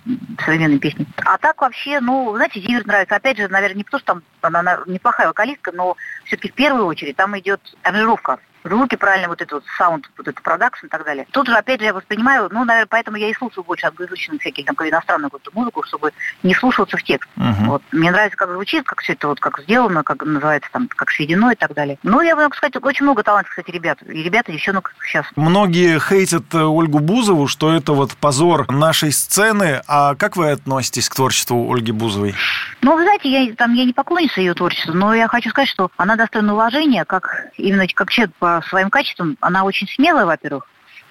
современные 0.43 0.79
песни. 0.79 1.05
А 1.17 1.37
так 1.37 1.61
вообще, 1.61 1.99
ну, 1.99 2.33
знаете, 2.35 2.61
Зиверт 2.61 2.85
нравится. 2.85 3.15
Опять 3.15 3.37
же, 3.37 3.47
наверное, 3.47 3.77
не 3.77 3.83
потому, 3.83 3.99
что 3.99 4.13
там 4.13 4.23
она, 4.41 4.59
она 4.59 4.79
неплохая 4.85 5.27
вокалистка, 5.27 5.71
но 5.73 5.97
все-таки 6.25 6.49
в 6.49 6.53
первую 6.53 6.85
очередь 6.85 7.15
там 7.15 7.37
идет 7.37 7.61
аранжировка. 7.83 8.39
Звуки 8.63 8.95
правильно, 8.95 9.27
вот 9.27 9.41
этот 9.41 9.53
вот 9.53 9.63
саунд, 9.77 10.09
вот 10.17 10.27
это 10.27 10.41
продакшн 10.41 10.87
и 10.87 10.89
так 10.89 11.03
далее. 11.05 11.27
Тут 11.31 11.47
же, 11.47 11.55
опять 11.55 11.79
же, 11.79 11.85
я 11.85 11.93
воспринимаю, 11.93 12.49
ну, 12.51 12.63
наверное, 12.65 12.87
поэтому 12.87 13.17
я 13.17 13.29
и 13.29 13.33
слушаю 13.33 13.63
больше 13.63 13.87
англоязычных 13.87 14.41
всяких 14.41 14.65
там 14.65 14.75
иностранную 14.79 15.29
какую-то 15.29 15.51
музыку, 15.53 15.83
чтобы 15.83 16.11
не 16.43 16.53
слушаться 16.55 16.97
в 16.97 17.03
текст. 17.03 17.29
Мгм. 17.35 17.65
Вот. 17.65 17.83
Мне 17.91 18.11
нравится, 18.11 18.37
как 18.37 18.51
звучит, 18.51 18.85
как 18.85 19.01
все 19.01 19.13
это 19.13 19.27
вот 19.27 19.39
как 19.39 19.59
сделано, 19.61 20.03
как 20.03 20.23
называется 20.23 20.69
там, 20.71 20.87
как 20.87 21.11
сведено 21.11 21.51
и 21.51 21.55
так 21.55 21.73
далее. 21.73 21.97
Ну, 22.03 22.21
я 22.21 22.35
могу 22.35 22.53
сказать, 22.55 22.75
очень 22.81 23.03
много 23.03 23.23
талантов, 23.23 23.51
кстати, 23.51 23.71
ребят. 23.71 23.99
И 24.03 24.23
ребята, 24.23 24.51
и 24.51 24.55
девчонок 24.55 24.93
сейчас. 25.05 25.25
Многие 25.35 25.99
хейтят 25.99 26.53
э, 26.53 26.63
Ольгу 26.63 26.99
Бузову, 26.99 27.47
что 27.47 27.73
это 27.73 27.93
вот 27.93 28.15
позор 28.17 28.71
нашей 28.71 29.11
сцены. 29.11 29.81
А 29.87 30.15
как 30.15 30.35
вы 30.35 30.51
относитесь 30.51 31.09
к 31.09 31.15
творчеству 31.15 31.71
Ольги 31.71 31.91
Бузовой? 31.91 32.35
Ну, 32.81 32.95
вы 32.95 33.03
знаете, 33.03 33.29
я, 33.29 33.53
там, 33.55 33.73
я 33.73 33.85
не 33.85 33.93
поклонница 33.93 34.39
ее 34.39 34.53
творчества, 34.53 34.93
но 34.93 35.13
я 35.13 35.27
хочу 35.27 35.49
сказать, 35.49 35.69
что 35.69 35.91
она 35.97 36.15
достойна 36.15 36.53
уважения, 36.53 37.05
как 37.05 37.47
именно 37.57 37.85
как 37.93 38.09
человек 38.09 38.33
по 38.39 38.58
своим 38.67 38.89
качествам. 38.89 39.37
Она 39.41 39.63
очень 39.63 39.87
смелая, 39.87 40.25
во-первых, 40.25 40.65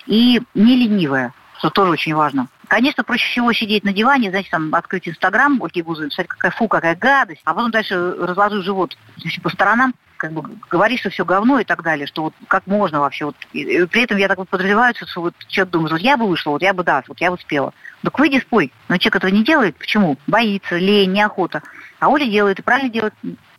и 0.06 0.42
не 0.54 0.76
ленивая, 0.76 1.32
что 1.58 1.70
тоже 1.70 1.92
очень 1.92 2.14
важно. 2.14 2.48
Конечно, 2.68 3.02
проще 3.02 3.28
всего 3.30 3.52
сидеть 3.52 3.84
на 3.84 3.92
диване, 3.92 4.30
знаете, 4.30 4.50
там, 4.50 4.74
открыть 4.74 5.08
Инстаграм 5.08 5.62
Ольги 5.62 5.82
Бузовой, 5.82 6.06
написать, 6.06 6.28
какая 6.28 6.50
фу, 6.50 6.68
какая 6.68 6.96
гадость, 6.96 7.40
а 7.44 7.54
потом 7.54 7.70
дальше 7.70 8.14
разложу 8.18 8.62
живот 8.62 8.96
значит, 9.16 9.42
по 9.42 9.48
сторонам, 9.48 9.94
как 10.18 10.32
бы 10.32 10.42
говоришь, 10.68 11.00
что 11.00 11.10
все 11.10 11.24
говно 11.24 11.60
и 11.60 11.64
так 11.64 11.82
далее, 11.82 12.06
что 12.06 12.24
вот 12.24 12.34
как 12.48 12.66
можно 12.66 13.00
вообще. 13.00 13.26
Вот. 13.26 13.36
И, 13.52 13.60
и 13.62 13.86
при 13.86 14.02
этом 14.02 14.18
я 14.18 14.28
так 14.28 14.36
вот 14.36 14.48
подразумеваю, 14.50 14.94
что 14.94 15.20
вот 15.22 15.34
человек 15.46 15.72
думает, 15.72 15.92
вот 15.92 16.00
я 16.02 16.16
бы 16.18 16.28
вышла, 16.28 16.50
вот 16.50 16.62
я 16.62 16.74
бы, 16.74 16.84
да, 16.84 17.02
вот 17.08 17.20
я 17.20 17.30
бы 17.30 17.38
спела. 17.38 17.72
Так 18.02 18.18
выйди 18.18 18.40
спой. 18.40 18.72
Но 18.88 18.98
человек 18.98 19.16
этого 19.16 19.30
не 19.30 19.44
делает. 19.44 19.76
Почему? 19.76 20.18
Боится, 20.26 20.76
лень, 20.76 21.12
неохота. 21.12 21.62
А 22.00 22.08
Оля 22.08 22.26
делает, 22.26 22.58
и 22.58 22.62
правильно 22.62 22.90
делает, 22.90 23.14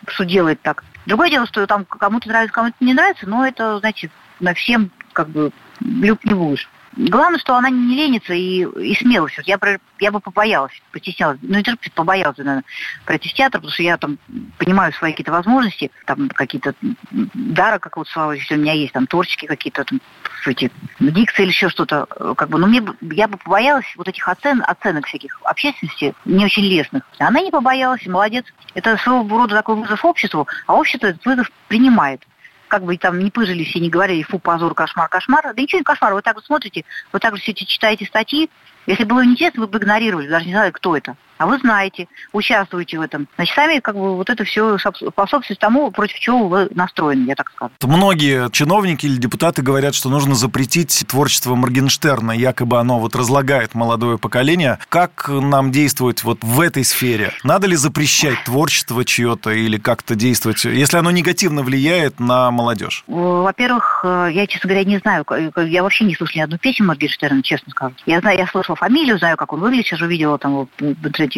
что 0.08 0.26
делает 0.26 0.62
так. 0.62 0.84
Другое 1.10 1.32
дело, 1.32 1.48
что 1.48 1.66
там 1.66 1.86
кому-то 1.86 2.28
нравится, 2.28 2.54
кому-то 2.54 2.76
не 2.82 2.94
нравится, 2.94 3.28
но 3.28 3.44
это, 3.44 3.80
значит, 3.80 4.12
на 4.40 4.54
всем 4.54 4.92
как 5.12 5.28
бы 5.30 5.52
люб 5.82 6.24
не 6.24 6.36
будешь. 6.36 6.70
Главное, 7.00 7.40
что 7.40 7.56
она 7.56 7.70
не 7.70 7.96
ленится 7.96 8.34
и, 8.34 8.66
и 8.66 8.94
смелость. 8.94 9.38
Вот 9.38 9.48
я, 9.48 9.58
я 10.02 10.12
бы 10.12 10.20
побоялась, 10.20 10.74
постеснялась. 10.92 11.40
Ну, 11.42 11.56
не 11.56 11.64
только 11.64 11.90
побоялась, 11.92 12.38
наверное, 12.38 12.66
пройти 13.06 13.30
в 13.30 13.34
театр, 13.34 13.62
потому 13.62 13.72
что 13.72 13.84
я 13.84 13.98
там 13.98 14.18
понимаю 14.58 14.92
свои 14.92 15.12
какие-то 15.14 15.32
возможности, 15.32 15.92
там 16.06 16.28
какие-то 16.28 16.76
м, 16.84 16.98
дара, 17.34 17.80
как 17.80 17.96
вот 17.96 18.10
слава, 18.10 18.34
если 18.34 18.56
у 18.56 18.58
меня 18.58 18.74
есть 18.74 18.92
там 18.92 19.08
творческие 19.08 19.48
какие-то 19.48 19.86
там 19.86 20.02
эти 20.46 20.70
дикции 21.00 21.44
или 21.44 21.50
еще 21.52 21.70
что-то, 21.70 22.06
э, 22.18 22.34
как 22.36 22.50
бы, 22.50 22.58
но 22.58 22.68
мне 22.68 22.84
я 23.14 23.30
бы 23.30 23.38
побоялась 23.38 23.86
вот 23.96 24.10
этих 24.10 24.28
оцен, 24.28 24.62
оценок 24.68 25.08
всяких 25.08 25.40
общественности, 25.44 26.14
не 26.26 26.44
очень 26.44 26.64
лестных. 26.64 27.04
Она 27.18 27.40
не 27.40 27.52
побоялась, 27.52 28.06
молодец. 28.08 28.44
Это 28.74 28.98
своего 28.98 29.38
рода 29.38 29.56
такой 29.56 29.76
вызов 29.76 30.04
обществу, 30.04 30.50
а 30.68 30.76
общество 30.76 31.08
этот 31.08 31.26
вызов 31.26 31.50
принимает 31.70 32.22
как 32.70 32.84
бы 32.84 32.96
там 32.98 33.20
не 33.20 33.32
пыжили 33.32 33.66
все, 33.66 33.80
не 33.80 33.90
говорили, 33.90 34.24
фу, 34.24 34.40
позор, 34.40 34.74
кошмар, 34.74 35.10
кошмар. 35.10 35.54
Да 35.54 35.62
ничего 35.62 35.80
не 35.80 35.84
кошмар, 35.84 36.14
вы 36.14 36.22
так 36.22 36.36
вот 36.36 36.46
смотрите, 36.46 36.86
вы 37.12 37.20
так 37.20 37.36
же 37.36 37.42
все 37.42 37.52
эти 37.52 37.66
читаете 37.66 38.06
статьи. 38.06 38.50
Если 38.86 39.04
было 39.04 39.26
неинтересно, 39.26 39.62
вы 39.62 39.68
бы 39.68 39.80
игнорировали, 39.80 40.28
даже 40.28 40.46
не 40.46 40.52
знали, 40.52 40.72
кто 40.72 40.96
это. 40.96 41.18
А 41.40 41.48
вы 41.48 41.58
знаете, 41.60 42.10
участвуете 42.34 43.00
в 43.00 43.02
этом. 43.02 43.30
Значит, 43.38 43.56
сами 43.56 43.80
как 43.80 43.96
бы 43.96 44.18
вот 44.18 44.30
это 44.30 44.44
все 44.44 44.78
способствует 44.78 45.58
тому, 45.58 45.90
против 45.90 46.20
чего 46.20 46.50
вы 46.50 46.68
настроены, 46.76 47.28
я 47.30 47.36
так 47.36 47.50
скажу. 47.56 47.72
Многие 47.82 48.50
чиновники 48.52 49.06
или 49.06 49.16
депутаты 49.16 49.62
говорят, 49.62 49.96
что 49.96 50.10
нужно 50.10 50.36
запретить 50.36 51.06
творчество 51.08 51.56
Моргенштерна, 51.56 52.34
якобы 52.34 52.78
оно 52.78 53.00
вот 53.00 53.16
разлагает 53.16 53.74
молодое 53.74 54.18
поколение. 54.18 54.80
Как 54.90 55.30
нам 55.30 55.72
действовать 55.72 56.26
вот 56.26 56.40
в 56.44 56.60
этой 56.60 56.84
сфере? 56.84 57.32
Надо 57.46 57.68
ли 57.68 57.78
запрещать 57.78 58.44
творчество 58.44 59.06
чье-то 59.06 59.52
или 59.52 59.78
как-то 59.78 60.16
действовать, 60.16 60.66
если 60.66 60.98
оно 60.98 61.10
негативно 61.10 61.64
влияет 61.64 62.20
на 62.20 62.52
молодежь? 62.52 63.06
Во-первых, 63.08 64.02
э, 64.04 64.30
я, 64.34 64.46
честно 64.46 64.68
говоря, 64.68 64.84
не 64.84 64.98
знаю, 64.98 65.26
я 65.56 65.84
вообще 65.84 66.04
не 66.04 66.16
слышала 66.16 66.40
ни 66.40 66.44
одну 66.44 66.58
песню 66.58 66.86
Моргенштерна, 66.86 67.44
честно 67.44 67.72
скажу. 67.72 67.96
Я 68.06 68.20
знаю, 68.20 68.38
я 68.38 68.46
слышала 68.46 68.76
фамилию, 68.76 69.18
знаю, 69.18 69.38
как 69.38 69.54
он 69.54 69.62
выглядит, 69.62 69.86
сейчас 69.86 70.02
увидела 70.02 70.38
там 70.38 70.52
его 70.52 70.68
в 70.78 70.84
интернете. 70.84 71.29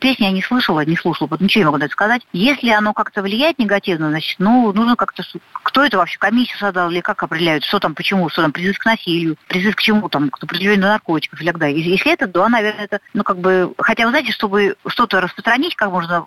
Песни 0.00 0.24
я 0.24 0.30
не 0.30 0.42
слышала, 0.42 0.84
не 0.84 0.96
слушала, 0.96 1.28
вот 1.28 1.40
ничего 1.40 1.62
не 1.62 1.64
могу 1.66 1.78
это 1.78 1.92
сказать. 1.92 2.22
Если 2.32 2.70
оно 2.70 2.92
как-то 2.92 3.22
влияет 3.22 3.58
негативно, 3.58 4.10
значит, 4.10 4.38
ну, 4.38 4.72
нужно 4.72 4.96
как-то... 4.96 5.22
Кто 5.62 5.84
это 5.84 5.98
вообще, 5.98 6.18
комиссию 6.18 6.58
создал 6.58 6.90
или 6.90 7.00
как 7.00 7.22
определяют, 7.22 7.64
что 7.64 7.78
там, 7.78 7.94
почему, 7.94 8.28
что 8.28 8.42
там, 8.42 8.52
призыв 8.52 8.78
к 8.78 8.84
насилию, 8.84 9.36
призыв 9.48 9.76
к 9.76 9.80
чему 9.80 10.08
там, 10.08 10.30
к 10.30 10.42
определению 10.42 10.86
наркотиков 10.86 11.40
и 11.40 11.44
так. 11.44 11.62
Если- 11.62 12.12
это, 12.12 12.26
да, 12.26 12.48
наверное, 12.48 12.84
это, 12.84 13.00
ну, 13.14 13.22
как 13.22 13.38
бы... 13.38 13.72
Хотя, 13.78 14.04
вы 14.04 14.10
знаете, 14.10 14.32
чтобы 14.32 14.76
что-то 14.86 15.20
распространить 15.20 15.76
как 15.76 15.90
можно 15.90 16.26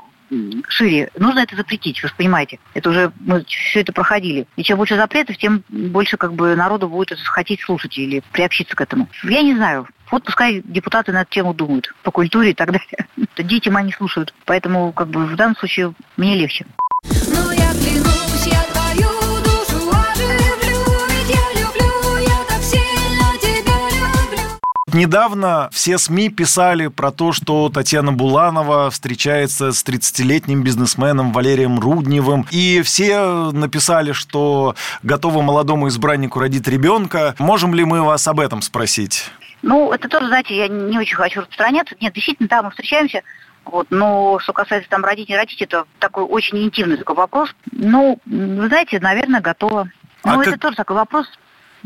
шире, 0.70 1.12
нужно 1.18 1.40
это 1.40 1.56
запретить, 1.56 2.02
вы 2.02 2.10
же 2.10 2.16
понимаете. 2.16 2.60
Это 2.74 2.90
уже 2.90 3.12
мы 3.20 3.44
все 3.46 3.82
это 3.82 3.92
проходили. 3.92 4.48
И 4.56 4.64
чем 4.64 4.78
больше 4.78 4.96
запретов, 4.96 5.38
тем 5.38 5.64
больше 5.70 6.18
как 6.18 6.34
бы 6.34 6.56
народу 6.56 6.88
будет 6.88 7.20
хотеть 7.20 7.62
слушать 7.62 7.98
или 7.98 8.24
приобщиться 8.32 8.76
к 8.76 8.82
этому. 8.82 9.10
Я 9.24 9.42
не 9.42 9.56
знаю. 9.56 9.88
Вот 10.12 10.26
пускай 10.26 10.62
депутаты 10.66 11.14
на 11.14 11.22
эту 11.22 11.32
тему 11.32 11.54
думают 11.54 11.94
по 12.04 12.12
культуре 12.12 12.52
и 12.52 12.54
так 12.54 12.72
далее. 12.72 13.08
Дети 13.38 13.70
мои 13.70 13.86
не 13.86 13.94
слушают. 13.94 14.34
Поэтому 14.46 14.92
как 14.92 15.08
бы 15.08 15.26
в 15.26 15.36
данном 15.38 15.56
случае 15.56 15.94
мне 16.18 16.36
легче. 16.36 16.66
Ну 17.04 17.52
я 17.52 17.72
клянусь, 17.72 18.46
я 18.46 18.62
твою 18.74 19.10
душу 19.40 19.90
оживлю 19.90 21.08
Ведь 21.10 21.30
я 21.30 21.62
люблю, 21.62 22.18
я 22.18 22.44
так 22.48 22.62
сильно 22.62 23.38
тебя 23.40 23.74
люблю 23.90 24.48
Недавно 24.94 25.70
все 25.72 25.98
СМИ 25.98 26.30
писали 26.30 26.88
про 26.88 27.12
то, 27.12 27.32
что 27.32 27.70
Татьяна 27.70 28.12
Буланова 28.12 28.92
встречается 28.92 29.72
с 29.72 29.84
30-летним 29.84 30.62
бизнесменом 30.62 31.32
Валерием 31.32 31.80
Рудневым. 31.80 32.46
И 32.52 32.82
все 32.84 33.52
написали, 33.52 34.12
что 34.12 34.76
готовы 35.04 35.42
молодому 35.42 35.88
избраннику 35.88 36.40
родить 36.40 36.68
ребенка. 36.68 37.34
Можем 37.40 37.74
ли 37.74 37.86
мы 37.86 38.04
вас 38.04 38.28
об 38.28 38.42
этом 38.42 38.62
спросить? 38.62 39.32
Ну, 39.62 39.92
это 39.92 40.08
тоже, 40.10 40.28
знаете, 40.28 40.56
я 40.56 40.68
не 40.68 40.98
очень 40.98 41.16
хочу 41.16 41.42
распространяться. 41.42 41.96
Нет, 42.00 42.14
действительно, 42.14 42.50
да, 42.50 42.64
мы 42.64 42.72
встречаемся. 42.72 43.22
Вот, 43.64 43.88
но 43.92 44.40
что 44.40 44.54
касается 44.54 44.90
там 44.90 45.04
родить, 45.06 45.30
не 45.30 45.38
родить, 45.38 45.62
это 45.62 45.86
такой 46.00 46.24
очень 46.24 46.64
интимный 46.64 46.98
такой 46.98 47.16
вопрос. 47.16 47.54
Ну, 47.72 48.20
вы 48.26 48.68
знаете, 48.68 49.00
наверное, 49.00 49.40
готова. 49.40 49.88
А 50.24 50.34
Ну, 50.34 50.40
как- 50.40 50.48
это 50.48 50.58
тоже 50.60 50.76
такой 50.76 50.96
вопрос, 50.96 51.28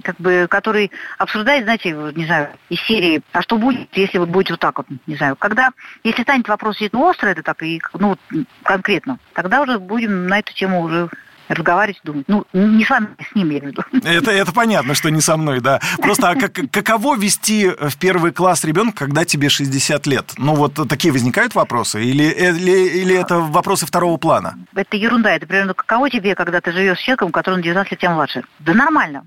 как 0.01 0.15
бы, 0.17 0.48
который 0.50 0.89
обсуждает, 1.17 1.63
знаете, 1.65 1.91
не 2.15 2.25
знаю, 2.25 2.50
из 2.70 2.79
серии, 2.82 3.22
а 3.34 3.41
что 3.41 3.58
будет, 3.58 3.89
если 3.98 4.17
вот 4.20 4.29
будет 4.29 4.51
вот 4.51 4.60
так 4.62 4.77
вот, 4.77 4.88
не 5.05 5.15
знаю, 5.17 5.36
когда, 5.36 5.72
если 6.05 6.24
станет 6.24 6.48
вопрос 6.48 6.75
действительно 6.75 7.03
острый, 7.05 7.34
это 7.34 7.44
так, 7.44 7.62
и, 7.63 7.82
ну, 7.94 8.15
конкретно, 8.63 9.20
тогда 9.34 9.62
уже 9.62 9.77
будем 9.77 10.27
на 10.27 10.39
эту 10.39 10.53
тему 10.53 10.82
уже 10.82 11.10
разговаривать, 11.48 12.00
думать. 12.04 12.25
Ну, 12.28 12.46
не 12.54 12.84
с 12.84 12.90
вами, 12.90 13.08
с 13.32 13.36
ним, 13.36 13.50
я 13.50 13.60
имею 13.60 13.74
в 13.74 13.78
виду. 13.78 13.84
Это, 14.04 14.32
это 14.32 14.52
понятно, 14.52 14.94
что 14.94 15.10
не 15.10 15.22
со 15.22 15.38
мной, 15.38 15.60
да. 15.62 15.80
Просто 16.02 16.30
а 16.30 16.36
как, 16.36 16.54
каково 16.72 17.18
вести 17.18 17.70
в 17.70 17.98
первый 17.98 18.32
класс 18.32 18.64
ребенка, 18.64 19.06
когда 19.06 19.25
тебе 19.25 19.50
60 19.50 20.08
лет? 20.08 20.34
Ну, 20.38 20.56
вот 20.56 20.80
такие 20.88 21.12
возникают 21.12 21.56
вопросы? 21.56 22.04
Или, 22.04 22.24
или, 22.24 23.02
или 23.02 23.16
это 23.16 23.40
вопросы 23.40 23.86
второго 23.86 24.18
плана? 24.18 24.58
Это 24.75 24.98
ерунда. 24.98 25.36
Это 25.36 25.48
примерно 25.48 25.74
каково 25.74 26.10
тебе, 26.10 26.36
когда 26.36 26.62
ты 26.62 26.72
живешь 26.72 27.00
с 27.00 27.02
человеком, 27.02 27.32
который 27.32 27.56
на 27.56 27.64
19 27.64 27.92
лет 27.92 28.00
тебя 28.00 28.12
младше? 28.12 28.44
Да 28.60 28.74
нормально. 28.74 29.24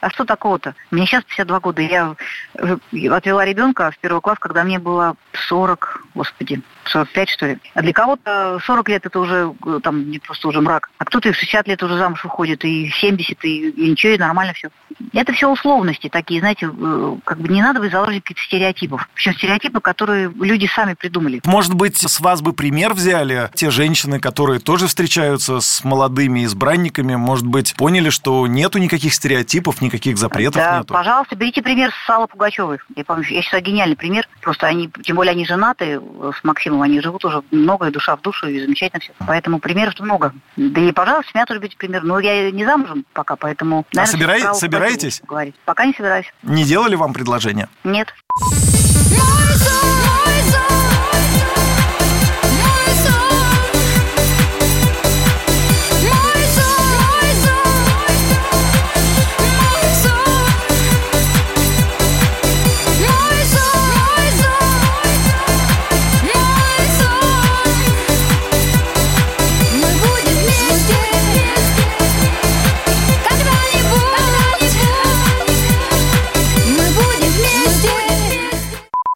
А 0.00 0.10
что 0.10 0.24
такого-то? 0.24 0.74
Мне 0.90 1.06
сейчас 1.06 1.24
52 1.24 1.60
года. 1.60 1.82
Я 1.82 2.16
э, 2.54 2.76
отвела 3.10 3.44
ребенка 3.44 3.90
в 3.90 3.98
первый 3.98 4.20
класс, 4.20 4.38
когда 4.38 4.64
мне 4.64 4.78
было 4.78 5.14
40, 5.48 6.04
господи, 6.14 6.60
45, 6.84 7.28
что 7.28 7.46
ли. 7.46 7.58
А 7.74 7.82
для 7.82 7.92
кого-то 7.92 8.58
40 8.64 8.88
лет 8.88 9.06
это 9.06 9.18
уже 9.20 9.54
э, 9.66 9.80
там 9.82 10.10
не 10.10 10.18
просто 10.18 10.48
уже 10.48 10.60
мрак. 10.60 10.90
А 10.98 11.04
кто-то 11.04 11.28
и 11.28 11.32
в 11.32 11.36
60 11.36 11.68
лет 11.68 11.82
уже 11.82 11.96
замуж 11.96 12.24
выходит, 12.24 12.64
и 12.64 12.88
в 12.88 12.96
70, 12.96 13.44
и, 13.44 13.70
и 13.70 13.90
ничего, 13.90 14.12
и 14.12 14.18
нормально 14.18 14.52
все. 14.52 14.68
Это 15.12 15.32
все 15.32 15.48
условности 15.50 16.08
такие, 16.08 16.40
знаете, 16.40 16.70
э, 16.72 17.16
как 17.24 17.38
бы 17.38 17.48
не 17.48 17.62
надо 17.62 17.80
быть 17.80 17.92
заложником 17.92 18.22
каких-то 18.22 18.42
стереотипов. 18.44 19.08
Причем 19.14 19.34
стереотипы, 19.34 19.80
которые 19.80 20.32
люди 20.40 20.66
сами 20.66 20.94
придумали. 20.94 21.40
Может 21.44 21.74
быть, 21.74 21.96
с 21.96 22.20
вас 22.20 22.42
бы 22.42 22.52
пример 22.52 22.94
взяли 22.94 23.50
те 23.54 23.70
женщины, 23.70 24.20
которые 24.20 24.60
тоже 24.60 24.86
встречаются 24.86 25.60
с 25.60 25.84
молодыми 25.84 26.44
избранниками, 26.44 27.14
может 27.16 27.46
быть, 27.46 27.74
поняли, 27.76 28.10
что 28.10 28.46
нету 28.46 28.78
никаких 28.78 29.14
стереотипов, 29.14 29.80
никаких 29.80 30.18
запретов 30.18 30.56
да, 30.56 30.78
нету? 30.78 30.92
пожалуйста, 30.92 31.36
берите 31.36 31.62
пример 31.62 31.92
с 32.06 32.10
Аллы 32.10 32.26
Пугачевой. 32.26 32.78
Я, 32.94 33.04
помню, 33.04 33.24
я 33.28 33.42
считаю, 33.42 33.62
гениальный 33.62 33.96
пример. 33.96 34.28
Просто 34.40 34.66
они, 34.66 34.90
тем 35.02 35.16
более 35.16 35.32
они 35.32 35.46
женаты 35.46 36.00
с 36.38 36.44
Максимом, 36.44 36.82
они 36.82 37.00
живут 37.00 37.24
уже 37.24 37.42
много, 37.50 37.88
и 37.88 37.90
душа 37.90 38.16
в 38.16 38.20
душу, 38.20 38.46
и 38.48 38.60
замечательно 38.60 39.00
все. 39.00 39.12
Поэтому 39.26 39.58
примеров-то 39.58 40.02
много. 40.02 40.32
Да 40.56 40.80
и, 40.80 40.92
пожалуйста, 40.92 41.30
с 41.30 41.34
меня 41.34 41.46
тоже 41.46 41.60
берите 41.60 41.76
пример. 41.76 42.02
Но 42.04 42.18
я 42.18 42.50
не 42.50 42.64
замужем 42.64 43.04
пока, 43.12 43.36
поэтому... 43.36 43.86
А 43.92 43.96
наверное, 43.96 44.12
собирай- 44.18 44.40
с 44.40 44.44
Аллой 44.44 44.58
собираетесь? 44.58 45.22
Пока 45.64 45.84
не 45.86 45.92
собираюсь. 45.94 46.26
Не 46.42 46.64
делали 46.64 46.94
вам 46.94 47.12
предложение? 47.12 47.68
Нет. 47.84 48.14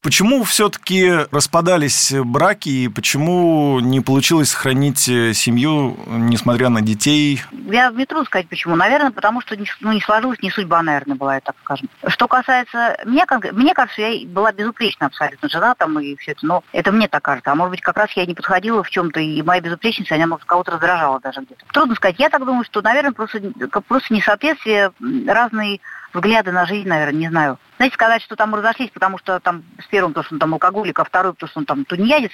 Почему 0.06 0.44
все-таки 0.44 1.10
распадались 1.32 2.14
браки 2.14 2.68
и 2.68 2.88
почему 2.88 3.80
не 3.80 4.00
получилось 4.00 4.50
сохранить 4.50 5.00
семью, 5.00 5.98
несмотря 6.06 6.68
на 6.68 6.80
детей? 6.80 7.42
Я 7.50 7.90
в 7.90 7.96
метро 7.96 8.22
сказать 8.22 8.46
почему. 8.48 8.76
Наверное, 8.76 9.10
потому 9.10 9.40
что 9.40 9.56
ну, 9.80 9.90
не 9.90 10.00
сложилась, 10.00 10.40
не 10.42 10.52
судьба, 10.52 10.80
наверное, 10.84 11.16
была, 11.16 11.40
так 11.40 11.56
скажем. 11.64 11.88
Что 12.06 12.28
касается 12.28 12.96
меня, 13.04 13.26
мне 13.50 13.74
кажется, 13.74 14.00
я 14.00 14.24
была 14.28 14.52
безупречна 14.52 15.06
абсолютно 15.06 15.48
жена 15.48 15.74
там 15.74 15.98
и 15.98 16.14
все 16.14 16.30
это, 16.30 16.46
но 16.46 16.62
это 16.70 16.92
мне 16.92 17.08
так 17.08 17.24
кажется. 17.24 17.50
А 17.50 17.56
может 17.56 17.72
быть, 17.72 17.80
как 17.80 17.96
раз 17.96 18.12
я 18.12 18.26
не 18.26 18.34
подходила 18.34 18.84
в 18.84 18.90
чем-то, 18.90 19.18
и 19.18 19.42
моя 19.42 19.60
безупречность, 19.60 20.12
она, 20.12 20.28
может, 20.28 20.44
кого-то 20.44 20.70
раздражала 20.70 21.18
даже 21.18 21.40
где-то. 21.40 21.64
Трудно 21.72 21.96
сказать. 21.96 22.20
Я 22.20 22.30
так 22.30 22.44
думаю, 22.44 22.62
что, 22.62 22.80
наверное, 22.80 23.10
просто, 23.10 23.40
просто 23.88 24.14
несоответствие, 24.14 24.92
разные 25.26 25.80
взгляды 26.16 26.52
на 26.52 26.66
жизнь, 26.66 26.88
наверное, 26.88 27.20
не 27.20 27.28
знаю. 27.28 27.58
Знаете, 27.76 27.94
сказать, 27.94 28.22
что 28.22 28.36
там 28.36 28.54
разошлись, 28.54 28.90
потому 28.90 29.18
что 29.18 29.38
там 29.40 29.62
с 29.80 29.86
первым, 29.86 30.12
то, 30.12 30.22
что 30.22 30.34
он 30.34 30.40
там 30.40 30.54
алкоголик, 30.54 30.98
а 30.98 31.04
второй, 31.04 31.34
потому 31.34 31.48
что 31.48 31.60
он 31.60 31.66
там 31.66 31.84
тунеядец, 31.84 32.32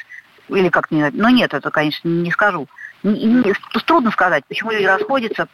или 0.48 0.68
как-то 0.68 0.94
не 0.94 1.10
Ну 1.10 1.28
нет, 1.28 1.54
это, 1.54 1.70
конечно, 1.70 2.08
не 2.08 2.30
скажу. 2.30 2.68
Не, 3.02 3.52
трудно 3.84 4.10
сказать, 4.10 4.44
почему 4.46 4.70
люди 4.70 4.84
расходятся, 4.84 5.48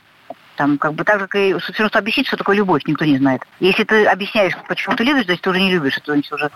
там, 0.56 0.76
как 0.76 0.94
бы 0.94 1.04
так, 1.04 1.20
как 1.20 1.34
и 1.36 1.56
все 1.58 1.72
равно 1.82 1.98
объяснить, 1.98 2.26
что 2.26 2.36
такое 2.36 2.56
любовь, 2.56 2.82
никто 2.86 3.04
не 3.04 3.16
знает. 3.16 3.42
Если 3.60 3.84
ты 3.84 4.04
объясняешь, 4.06 4.54
почему 4.68 4.96
ты 4.96 5.04
любишь, 5.04 5.24
значит, 5.24 5.42
ты 5.42 5.50
уже 5.50 5.60
не 5.60 5.72
любишь, 5.72 5.96
это 5.96 6.12
значит 6.12 6.32
уже, 6.32 6.50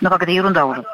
ну, 0.00 0.08
как 0.08 0.22
это 0.22 0.30
ерунда 0.30 0.64
уже. 0.64 0.84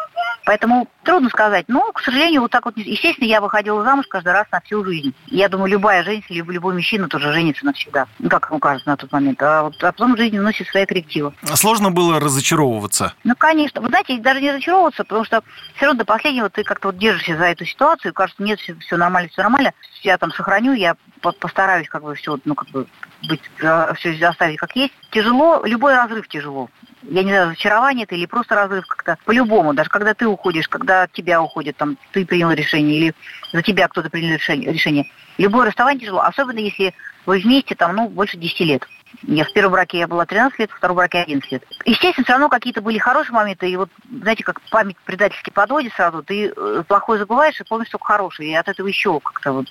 Поэтому 0.45 0.89
трудно 1.05 1.31
сказать. 1.31 1.65
Но, 1.69 1.91
к 1.93 2.01
сожалению, 2.01 2.43
вот 2.43 2.51
так 2.51 2.67
вот, 2.67 2.77
естественно, 2.77 3.27
я 3.27 3.41
выходила 3.41 3.83
замуж 3.83 4.07
каждый 4.09 4.33
раз 4.33 4.47
на 4.53 4.61
всю 4.61 4.85
жизнь. 4.85 5.15
Я 5.27 5.49
думаю, 5.49 5.71
любая 5.71 6.05
женщина, 6.05 6.37
любой, 6.37 6.55
любой 6.55 6.75
мужчина 6.75 7.09
тоже 7.09 7.33
женится 7.33 7.65
навсегда. 7.65 8.07
Ну, 8.19 8.29
как 8.29 8.49
ему 8.51 8.59
кажется 8.59 8.89
на 8.89 8.97
тот 8.97 9.11
момент. 9.11 9.43
А, 9.43 9.63
вот, 9.63 9.83
а 9.83 9.93
потом 9.93 10.17
жизнь 10.17 10.39
вносит 10.39 10.69
свои 10.69 10.85
коррективы. 10.85 11.33
А 11.49 11.57
сложно 11.57 11.91
было 11.91 12.21
разочаровываться? 12.21 13.15
Ну, 13.25 13.35
конечно. 13.37 13.81
Вы 13.81 13.89
знаете, 13.89 14.19
даже 14.19 14.41
не 14.41 14.51
разочаровываться, 14.51 15.05
потому 15.05 15.25
что 15.25 15.43
все 15.77 15.87
равно 15.87 16.01
до 16.01 16.05
последнего 16.05 16.51
ты 16.51 16.63
как-то 16.63 16.89
вот 16.89 16.99
держишься 16.99 17.37
за 17.39 17.45
эту 17.45 17.65
ситуацию, 17.65 18.13
и 18.13 18.15
кажется, 18.15 18.43
нет, 18.43 18.61
все, 18.61 18.75
все 18.75 18.97
нормально, 18.97 19.31
все 19.31 19.43
нормально. 19.43 19.73
Я 20.03 20.19
там 20.19 20.31
сохраню, 20.31 20.75
я 20.75 20.97
постараюсь 21.21 21.89
как 21.89 22.03
бы 22.03 22.15
все, 22.15 22.39
ну, 22.45 22.55
как 22.55 22.69
бы 22.69 22.87
быть, 23.27 23.41
а, 23.63 23.95
все 23.95 24.11
оставить 24.27 24.59
как 24.59 24.77
есть. 24.77 24.93
Тяжело, 25.11 25.63
любой 25.65 25.95
разрыв 25.95 26.29
тяжело 26.29 26.69
я 27.11 27.23
не 27.23 27.31
знаю, 27.31 27.47
разочарование 27.47 28.05
это 28.05 28.15
или 28.15 28.27
просто 28.27 28.55
разрыв 28.55 28.87
как-то 28.87 29.19
по-любому, 29.25 29.75
даже 29.75 29.91
когда 29.91 30.15
ты 30.15 30.27
уходишь, 30.27 30.69
когда 30.69 31.03
от 31.03 31.13
тебя 31.13 31.43
уходит, 31.43 31.77
там, 31.77 31.97
ты 32.13 32.25
принял 32.25 32.51
решение 32.51 32.97
или 32.97 33.15
за 33.53 33.63
тебя 33.63 33.89
кто-то 33.89 34.11
принял 34.11 34.37
решение. 34.37 35.11
Любое 35.39 35.67
расставание 35.67 36.01
тяжело, 36.01 36.21
особенно 36.21 36.59
если 36.59 36.95
вы 37.27 37.39
вместе 37.39 37.75
там, 37.75 37.97
ну, 37.97 38.09
больше 38.09 38.37
10 38.37 38.61
лет. 38.61 38.89
Я 39.23 39.45
в 39.45 39.53
первом 39.53 39.73
браке 39.73 39.99
я 39.99 40.09
была 40.09 40.27
13 40.27 40.59
лет, 40.59 40.71
в 40.71 40.77
втором 40.77 40.97
браке 40.97 41.23
11 41.23 41.53
лет. 41.53 41.65
Естественно, 41.85 42.25
все 42.25 42.33
равно 42.33 42.49
какие-то 42.49 42.83
были 42.83 42.99
хорошие 42.99 43.33
моменты, 43.33 43.71
и 43.71 43.77
вот, 43.77 43.89
знаете, 44.11 44.43
как 44.43 44.61
память 44.71 44.97
предательски 45.05 45.51
подводит 45.51 45.93
сразу, 45.95 46.23
ты 46.23 46.53
э, 46.55 46.83
плохое 46.87 47.21
забываешь 47.21 47.61
и 47.61 47.65
помнишь 47.65 47.91
только 47.91 48.07
хорошее, 48.07 48.51
и 48.51 48.55
от 48.55 48.69
этого 48.69 48.87
еще 48.87 49.21
как-то 49.21 49.53
вот 49.53 49.67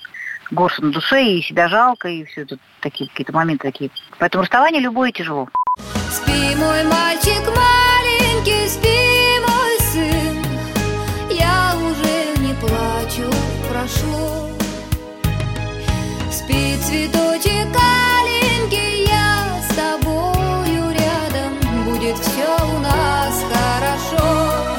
горше 0.50 0.82
на 0.82 0.92
душе, 0.92 1.24
и 1.24 1.42
себя 1.42 1.68
жалко, 1.68 2.08
и 2.08 2.24
все 2.24 2.42
это 2.42 2.58
такие 2.80 3.08
какие-то 3.10 3.32
моменты 3.32 3.70
такие. 3.70 3.90
Поэтому 4.18 4.42
расставание 4.42 4.80
любое 4.80 5.12
тяжело. 5.12 5.48
Спи, 5.76 6.54
мой 6.56 6.84
мальчик 6.84 7.42
маленький, 7.48 8.68
спи, 8.68 9.40
мой 9.40 9.78
сын, 9.80 10.44
я 11.30 11.74
уже 11.76 12.40
не 12.40 12.54
плачу, 12.54 13.28
прошло. 13.68 14.50
Спи, 16.30 16.76
цветочек 16.78 17.76
аленький, 17.76 19.06
я 19.08 19.60
с 19.68 19.74
тобою 19.74 20.92
рядом, 20.92 21.84
будет 21.84 22.16
все 22.18 22.56
у 22.64 22.78
нас 22.78 23.44
хорошо. 23.52 24.78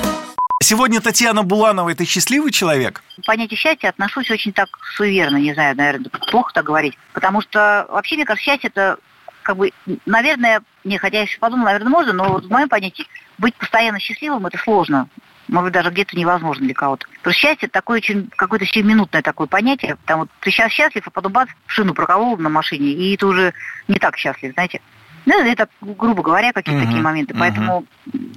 Сегодня 0.64 1.02
Татьяна 1.02 1.44
Буланова– 1.44 1.90
это 1.92 2.06
счастливый 2.06 2.52
человек? 2.52 3.04
Понятие 3.26 3.58
счастья 3.58 3.90
отношусь 3.90 4.32
очень 4.32 4.54
так 4.54 4.70
суеверно, 4.96 5.38
не 5.38 5.54
знаю, 5.54 5.76
наверное, 5.76 6.10
плохо 6.32 6.54
так 6.54 6.66
говорить. 6.66 6.98
Потому 7.12 7.42
что 7.42 7.86
вообще, 7.90 8.16
мне 8.16 8.26
кажется, 8.26 8.46
счастье– 8.46 8.70
это 8.74 8.98
как 9.44 9.58
бы, 9.58 9.72
наверное, 10.06 10.64
не, 10.86 10.98
хотя 10.98 11.18
я 11.18 11.24
еще 11.24 11.40
подумала, 11.40 11.66
наверное, 11.66 11.90
можно, 11.90 12.14
но 12.14 12.30
вот 12.30 12.46
в 12.46 12.50
моем 12.52 12.70
понятии 12.70 13.08
быть 13.38 13.56
постоянно 13.56 14.00
счастливым– 14.00 14.46
это 14.48 14.58
сложно. 14.58 15.10
Может 15.48 15.66
быть, 15.66 15.74
даже 15.74 15.90
где-то 15.90 16.18
невозможно 16.18 16.66
для 16.66 16.74
кого-то. 16.74 17.08
Потому 17.08 17.34
что 17.34 17.42
счастье– 17.42 17.70
такое 17.72 17.98
очень, 17.98 18.30
какое-то 18.36 18.66
сиюминутное 18.66 19.22
такое 19.22 19.48
понятие. 19.48 19.98
Там 20.06 20.20
вот 20.22 20.30
ты 20.40 20.52
сейчас 20.52 20.72
счастлив, 20.72 21.04
а 21.06 21.12
потом 21.12 21.32
бац, 21.32 21.50
шину 21.66 21.94
проколол 21.94 22.38
на 22.38 22.50
машине, 22.50 22.92
и 22.92 23.18
ты 23.18 23.26
уже 23.26 23.54
не 23.88 24.00
так 24.00 24.16
счастлив, 24.18 24.54
знаете. 24.54 24.82
Ну, 25.26 25.44
это, 25.44 25.68
грубо 25.82 26.22
говоря, 26.22 26.54
какие-то 26.54 26.82
uh-huh, 26.82 26.86
такие 26.86 27.02
моменты. 27.02 27.34
Uh-huh. 27.34 27.40
Поэтому, 27.40 27.86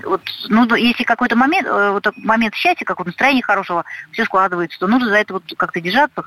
вот, 0.05 0.23
ну, 0.49 0.75
если 0.75 1.05
какой-то 1.05 1.37
момент, 1.37 1.67
э, 1.67 1.91
вот 1.91 2.07
момент 2.17 2.55
счастья, 2.55 2.87
как 2.87 2.99
вот 2.99 3.07
настроение 3.07 3.43
хорошего, 3.43 3.85
все 4.13 4.25
складывается, 4.25 4.79
то 4.79 4.87
нужно 4.87 5.11
за 5.11 5.17
это 5.17 5.35
вот 5.35 5.45
как-то 5.59 5.83
держаться, 5.83 6.25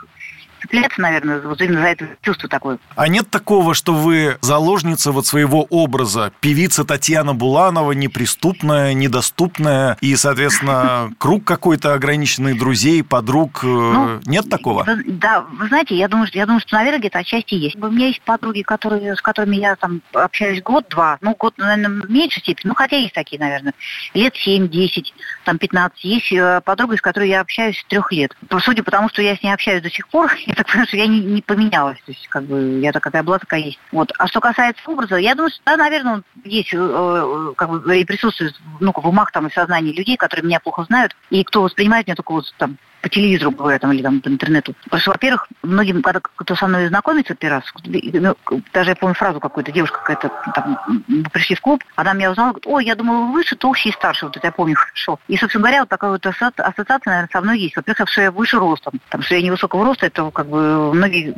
цепляться, 0.61 1.01
наверное, 1.01 1.41
вот 1.41 1.61
именно 1.61 1.81
за 1.81 1.87
это 1.87 2.07
чувство 2.21 2.47
такое. 2.49 2.77
А 2.95 3.07
нет 3.07 3.29
такого, 3.29 3.73
что 3.73 3.93
вы 3.93 4.37
заложница 4.41 5.11
вот 5.11 5.25
своего 5.25 5.63
образа, 5.69 6.31
певица 6.39 6.83
Татьяна 6.83 7.33
Буланова, 7.33 7.91
неприступная, 7.91 8.93
недоступная, 8.93 9.97
и, 10.01 10.15
соответственно, 10.15 11.11
круг 11.17 11.43
какой-то 11.43 11.93
ограниченный 11.93 12.57
друзей, 12.57 13.03
подруг, 13.03 13.63
э, 13.63 13.67
ну, 13.67 14.19
нет 14.25 14.49
такого? 14.49 14.85
Да, 15.05 15.41
вы 15.41 15.67
знаете, 15.67 15.95
я 15.95 16.07
думаю, 16.07 16.27
что, 16.27 16.37
я 16.37 16.45
думаю, 16.45 16.61
что, 16.61 16.75
наверное, 16.75 16.99
где-то 16.99 17.19
отчасти 17.19 17.55
есть. 17.55 17.75
У 17.75 17.87
меня 17.87 18.07
есть 18.07 18.21
подруги, 18.21 18.61
которые, 18.61 19.15
с 19.15 19.21
которыми 19.21 19.57
я 19.57 19.75
там 19.75 20.01
общаюсь 20.13 20.61
год-два, 20.61 21.17
ну, 21.21 21.35
год, 21.37 21.57
наверное, 21.57 22.01
в 22.01 22.11
меньшей 22.11 22.41
степени, 22.41 22.69
ну, 22.69 22.75
хотя 22.75 22.97
есть 22.97 23.13
такие, 23.13 23.39
наверное, 23.39 23.73
лет 24.13 24.33
7-10, 24.35 25.05
там 25.45 25.57
15. 25.57 26.03
Есть 26.03 26.31
э, 26.31 26.61
подруга, 26.63 26.97
с 26.97 27.01
которой 27.01 27.29
я 27.29 27.41
общаюсь 27.41 27.79
с 27.79 27.85
трех 27.85 28.11
лет. 28.11 28.35
Судя 28.61 28.83
по 28.83 28.91
тому, 28.91 29.09
что 29.09 29.21
я 29.21 29.35
с 29.35 29.43
ней 29.43 29.53
общаюсь 29.53 29.81
до 29.81 29.89
сих 29.89 30.07
пор, 30.07 30.31
я 30.51 30.55
так 30.55 30.67
понимаю, 30.67 30.87
что 30.87 30.97
я 30.97 31.07
не, 31.07 31.19
не 31.21 31.41
поменялась. 31.41 31.97
То 32.05 32.11
есть, 32.11 32.27
как 32.27 32.43
бы, 32.43 32.79
я 32.79 32.91
такая 32.91 33.23
была, 33.23 33.39
такая 33.39 33.61
есть. 33.61 33.79
Вот. 33.91 34.11
А 34.17 34.27
что 34.27 34.39
касается 34.39 34.81
образа, 34.89 35.15
я 35.15 35.33
думаю, 35.33 35.49
что, 35.51 35.61
да, 35.65 35.77
наверное, 35.77 36.23
есть, 36.43 36.73
э, 36.73 36.77
э 36.77 37.53
как 37.55 37.69
бы, 37.69 37.97
и 37.97 38.05
присутствует 38.05 38.53
ну, 38.79 38.91
в 38.95 39.07
умах 39.07 39.31
там, 39.31 39.47
и 39.47 39.51
сознании 39.51 39.93
людей, 39.93 40.17
которые 40.17 40.45
меня 40.45 40.59
плохо 40.59 40.83
знают, 40.83 41.15
и 41.29 41.43
кто 41.43 41.63
воспринимает 41.63 42.07
меня 42.07 42.15
только 42.15 42.33
вот 42.33 42.53
там 42.57 42.77
по 43.01 43.09
телевизору, 43.09 43.51
говорят, 43.51 43.81
там, 43.81 43.91
или 43.91 44.01
там 44.01 44.21
по 44.21 44.29
интернету. 44.29 44.73
Потому 44.85 45.01
что, 45.01 45.11
во-первых, 45.11 45.47
многим, 45.63 46.01
когда 46.01 46.19
кто 46.21 46.55
со 46.55 46.67
мной 46.67 46.87
знакомится 46.87 47.35
первый 47.35 47.55
раз, 47.57 47.65
ну, 47.85 48.35
даже 48.73 48.91
я 48.91 48.95
помню 48.95 49.15
фразу 49.15 49.39
какую-то, 49.39 49.71
девушка 49.71 49.99
какая-то, 49.99 50.31
там, 50.53 51.03
пришли 51.31 51.55
в 51.55 51.61
клуб, 51.61 51.83
она 51.95 52.13
меня 52.13 52.31
узнала, 52.31 52.49
говорит, 52.49 52.67
ой, 52.67 52.85
я 52.85 52.95
думала, 52.95 53.25
вы 53.25 53.33
выше, 53.33 53.55
толще 53.55 53.89
и 53.89 53.93
старше, 53.93 54.25
вот 54.25 54.37
это 54.37 54.47
я 54.47 54.51
помню 54.51 54.75
хорошо. 54.75 55.19
И, 55.27 55.37
собственно 55.37 55.63
говоря, 55.63 55.81
вот 55.81 55.89
такая 55.89 56.11
вот 56.11 56.25
ассоциация, 56.25 57.01
наверное, 57.05 57.29
со 57.31 57.41
мной 57.41 57.59
есть. 57.59 57.75
Во-первых, 57.75 58.09
что 58.09 58.21
я 58.21 58.31
выше 58.31 58.59
ростом, 58.59 58.93
там, 59.09 59.21
что 59.21 59.35
я 59.35 59.41
невысокого 59.41 59.85
роста, 59.85 60.05
это 60.05 60.29
как 60.31 60.47
бы 60.47 60.93
многие 60.93 61.35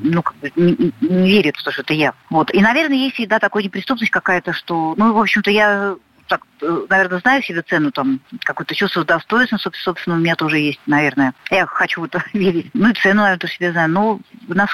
ну, 0.00 0.22
как 0.22 0.36
бы 0.36 0.52
не, 0.56 0.92
не 1.00 1.28
верят 1.28 1.56
в 1.56 1.64
то, 1.64 1.72
что 1.72 1.82
это 1.82 1.92
я. 1.92 2.14
Вот. 2.30 2.54
И, 2.54 2.60
наверное, 2.60 2.96
есть 2.96 3.14
всегда 3.14 3.38
такая 3.38 3.64
неприступность 3.64 4.12
какая-то, 4.12 4.52
что, 4.52 4.94
ну, 4.96 5.12
в 5.12 5.18
общем-то, 5.18 5.50
я 5.50 5.96
так, 6.28 6.42
э, 6.62 6.86
наверное, 6.88 7.20
знаю 7.20 7.42
себе 7.42 7.62
цену, 7.62 7.90
там, 7.90 8.20
какое-то 8.44 8.74
чувство 8.74 9.04
достоинства, 9.04 9.58
собственно, 9.72 10.16
у 10.16 10.20
меня 10.20 10.36
тоже 10.36 10.58
есть, 10.58 10.80
наверное. 10.86 11.34
Я 11.50 11.66
хочу 11.66 12.04
это 12.04 12.22
верить. 12.32 12.70
Ну, 12.74 12.90
и 12.90 12.94
цену, 12.94 13.22
наверное, 13.22 13.40
тоже 13.40 13.54
себе 13.54 13.72
знаю. 13.72 13.88
Но 13.90 14.20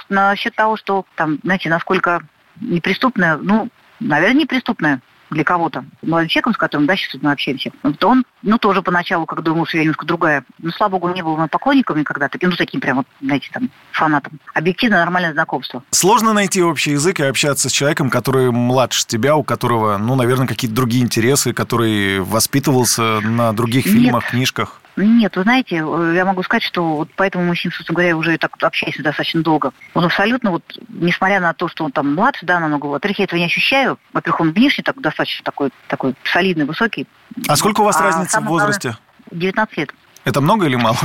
насчет 0.08 0.54
того, 0.54 0.76
что, 0.76 1.06
там, 1.14 1.38
знаете, 1.42 1.70
насколько 1.70 2.20
неприступная, 2.60 3.36
ну, 3.36 3.68
наверное, 4.00 4.42
неприступная 4.42 5.00
для 5.34 5.44
кого-то, 5.44 5.84
молодым 6.02 6.28
человеком, 6.28 6.54
с 6.54 6.56
которым, 6.56 6.86
да, 6.86 6.96
сейчас 6.96 7.20
мы 7.20 7.32
общаемся, 7.32 7.70
то 7.98 8.08
он, 8.08 8.24
ну, 8.42 8.58
тоже 8.58 8.82
поначалу, 8.82 9.26
как 9.26 9.42
думал, 9.42 9.66
что 9.66 9.76
я 9.76 9.82
немножко 9.82 10.06
другая. 10.06 10.44
Ну, 10.58 10.70
слава 10.70 10.92
богу, 10.92 11.12
не 11.12 11.22
был 11.22 11.36
моим 11.36 11.48
поклонником 11.48 11.98
никогда, 11.98 12.28
таким, 12.28 12.50
ну, 12.50 12.56
таким 12.56 12.80
прям, 12.80 12.98
вот, 12.98 13.06
знаете, 13.20 13.50
там, 13.52 13.70
фанатом. 13.92 14.40
Объективно 14.54 14.98
нормальное 14.98 15.32
знакомство. 15.32 15.82
Сложно 15.90 16.32
найти 16.32 16.62
общий 16.62 16.92
язык 16.92 17.20
и 17.20 17.24
общаться 17.24 17.68
с 17.68 17.72
человеком, 17.72 18.10
который 18.10 18.50
младше 18.50 19.06
тебя, 19.06 19.36
у 19.36 19.44
которого, 19.44 19.98
ну, 19.98 20.14
наверное, 20.14 20.46
какие-то 20.46 20.74
другие 20.74 21.02
интересы, 21.02 21.52
который 21.52 22.20
воспитывался 22.20 23.20
на 23.20 23.52
других 23.52 23.84
фильмах, 23.84 24.24
Нет. 24.24 24.30
книжках. 24.30 24.80
Нет, 24.96 25.36
вы 25.36 25.42
знаете, 25.42 25.76
э, 25.76 26.12
я 26.14 26.24
могу 26.24 26.42
сказать, 26.42 26.62
что 26.62 26.96
вот 26.96 27.08
поэтому 27.16 27.44
мы 27.44 27.56
с 27.56 27.64
ним, 27.64 27.72
собственно 27.72 27.96
говоря, 27.96 28.16
уже 28.16 28.38
так 28.38 28.52
общаемся 28.62 29.02
достаточно 29.02 29.42
долго. 29.42 29.72
Он 29.92 30.04
абсолютно, 30.04 30.52
вот, 30.52 30.62
несмотря 30.88 31.40
на 31.40 31.52
то, 31.52 31.68
что 31.68 31.84
он 31.84 31.90
там 31.90 32.14
младше, 32.14 32.46
да, 32.46 32.60
намного, 32.60 32.86
во-первых, 32.86 33.18
я 33.18 33.24
этого 33.24 33.38
не 33.38 33.46
ощущаю. 33.46 33.98
Во-первых, 34.12 34.40
он 34.40 34.52
внешне 34.52 34.84
так, 34.84 35.00
достаточно 35.00 35.44
такой, 35.44 35.70
такой 35.88 36.14
солидный, 36.24 36.64
высокий. 36.64 37.06
А 37.48 37.56
сколько 37.56 37.80
у 37.80 37.84
вас 37.84 37.96
а 37.96 38.04
разница 38.04 38.40
в 38.40 38.44
возрасте? 38.44 38.96
19 39.32 39.76
лет. 39.78 39.94
Это 40.24 40.40
много 40.40 40.66
или 40.66 40.76
мало? 40.76 40.96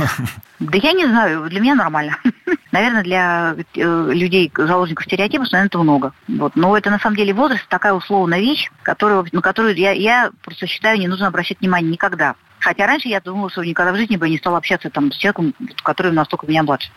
Да 0.60 0.78
я 0.78 0.92
не 0.92 1.06
знаю, 1.06 1.48
для 1.48 1.60
меня 1.60 1.74
нормально. 1.74 2.16
Наверное, 2.72 3.02
для 3.02 3.54
э, 3.74 4.10
людей, 4.12 4.50
заложников 4.56 5.04
стереотипов, 5.04 5.50
наверное, 5.52 5.68
это 5.68 5.78
много. 5.78 6.12
Вот. 6.28 6.54
Но 6.54 6.76
это 6.76 6.90
на 6.90 6.98
самом 6.98 7.16
деле 7.16 7.34
возраст 7.34 7.66
такая 7.68 7.92
условная 7.92 8.40
вещь, 8.40 8.70
которую, 8.82 9.26
на 9.32 9.42
которую 9.42 9.74
я, 9.76 9.92
я 9.92 10.30
просто 10.42 10.66
считаю, 10.66 10.98
не 10.98 11.08
нужно 11.08 11.26
обращать 11.26 11.60
внимание 11.60 11.92
никогда. 11.92 12.34
Хотя 12.60 12.86
раньше 12.86 13.08
я 13.08 13.20
думала, 13.20 13.50
что 13.50 13.64
никогда 13.64 13.92
в 13.92 13.96
жизни 13.96 14.16
бы 14.16 14.28
не 14.28 14.38
стала 14.38 14.58
общаться 14.58 14.90
там 14.90 15.10
с 15.10 15.16
человеком, 15.16 15.54
который 15.82 16.12
настолько 16.12 16.46
меня 16.46 16.62
младше. 16.62 16.90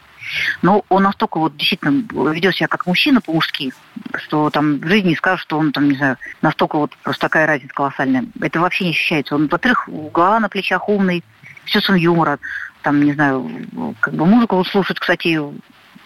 Но 0.62 0.86
он 0.90 1.04
настолько 1.04 1.40
вот 1.40 1.58
действительно 1.58 2.04
ведет 2.32 2.56
себя 2.56 2.68
как 2.68 2.86
мужчина 2.86 3.22
по-мужски, 3.22 3.74
что 4.16 4.50
там 4.50 4.80
в 4.80 4.88
жизни 4.88 5.10
не 5.10 5.38
что 5.38 5.58
он 5.58 5.72
там, 5.72 5.90
не 5.90 5.96
знаю, 5.96 6.18
настолько 6.42 6.78
вот 6.78 6.96
просто 6.98 7.22
такая 7.22 7.48
разница 7.48 7.74
колоссальная. 7.74 8.26
Это 8.42 8.60
вообще 8.60 8.86
не 8.86 8.92
ощущается. 8.92 9.36
Он, 9.36 9.48
во-первых, 9.48 9.90
голова 10.14 10.40
на 10.40 10.50
плечах 10.50 10.88
умный, 10.90 11.24
все 11.66 11.80
с 11.80 11.90
юмора, 11.90 12.40
там, 12.82 13.02
не 13.02 13.14
знаю, 13.14 13.50
как 14.00 14.14
бы 14.14 14.26
музыку 14.26 14.58
вот 14.58 14.68
слушает, 14.68 15.00
кстати, 15.00 15.40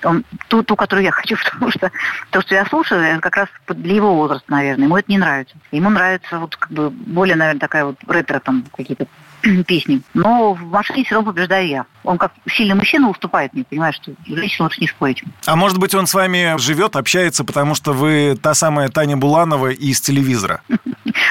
он, 0.04 0.24
ту, 0.48 0.64
ту, 0.64 0.76
которую 0.76 1.06
я 1.06 1.12
хочу, 1.12 1.36
потому 1.44 1.72
что 1.72 1.92
то, 2.30 2.42
что 2.42 2.56
я 2.56 2.66
слушаю, 2.66 3.02
это 3.02 3.22
как 3.22 3.36
раз 3.36 3.50
для 3.68 3.96
его 3.96 4.14
возраста, 4.14 4.52
наверное. 4.52 4.86
Ему 4.86 4.98
это 4.98 5.12
не 5.12 5.18
нравится. 5.18 5.56
Ему 5.72 5.90
нравится 5.90 6.40
вот 6.40 6.56
как 6.56 6.72
бы 6.72 6.90
более, 6.90 7.36
наверное, 7.36 7.60
такая 7.60 7.86
вот 7.86 7.98
ретро 8.08 8.40
там 8.40 8.64
какие-то 8.76 9.08
песни. 9.68 10.02
Но 10.14 10.54
в 10.54 10.62
машине 10.62 11.04
все 11.04 11.16
равно 11.16 11.32
побеждаю 11.32 11.68
я. 11.68 11.86
Он 12.04 12.18
как 12.18 12.32
сильный 12.50 12.76
мужчина 12.76 13.10
уступает 13.10 13.54
мне, 13.54 13.64
понимаешь, 13.64 13.96
что 13.96 14.14
женщина 14.26 14.66
лучше 14.66 14.82
не 14.82 14.88
спорить. 14.88 15.24
А 15.46 15.56
может 15.56 15.78
быть, 15.78 15.94
он 15.94 16.08
с 16.08 16.14
вами 16.14 16.58
живет, 16.58 16.96
общается, 16.96 17.44
потому 17.44 17.76
что 17.76 17.94
вы 17.94 18.38
та 18.42 18.54
самая 18.54 18.90
Таня 18.90 19.18
Буланова 19.18 19.72
из 19.72 20.02
телевизора? 20.02 20.62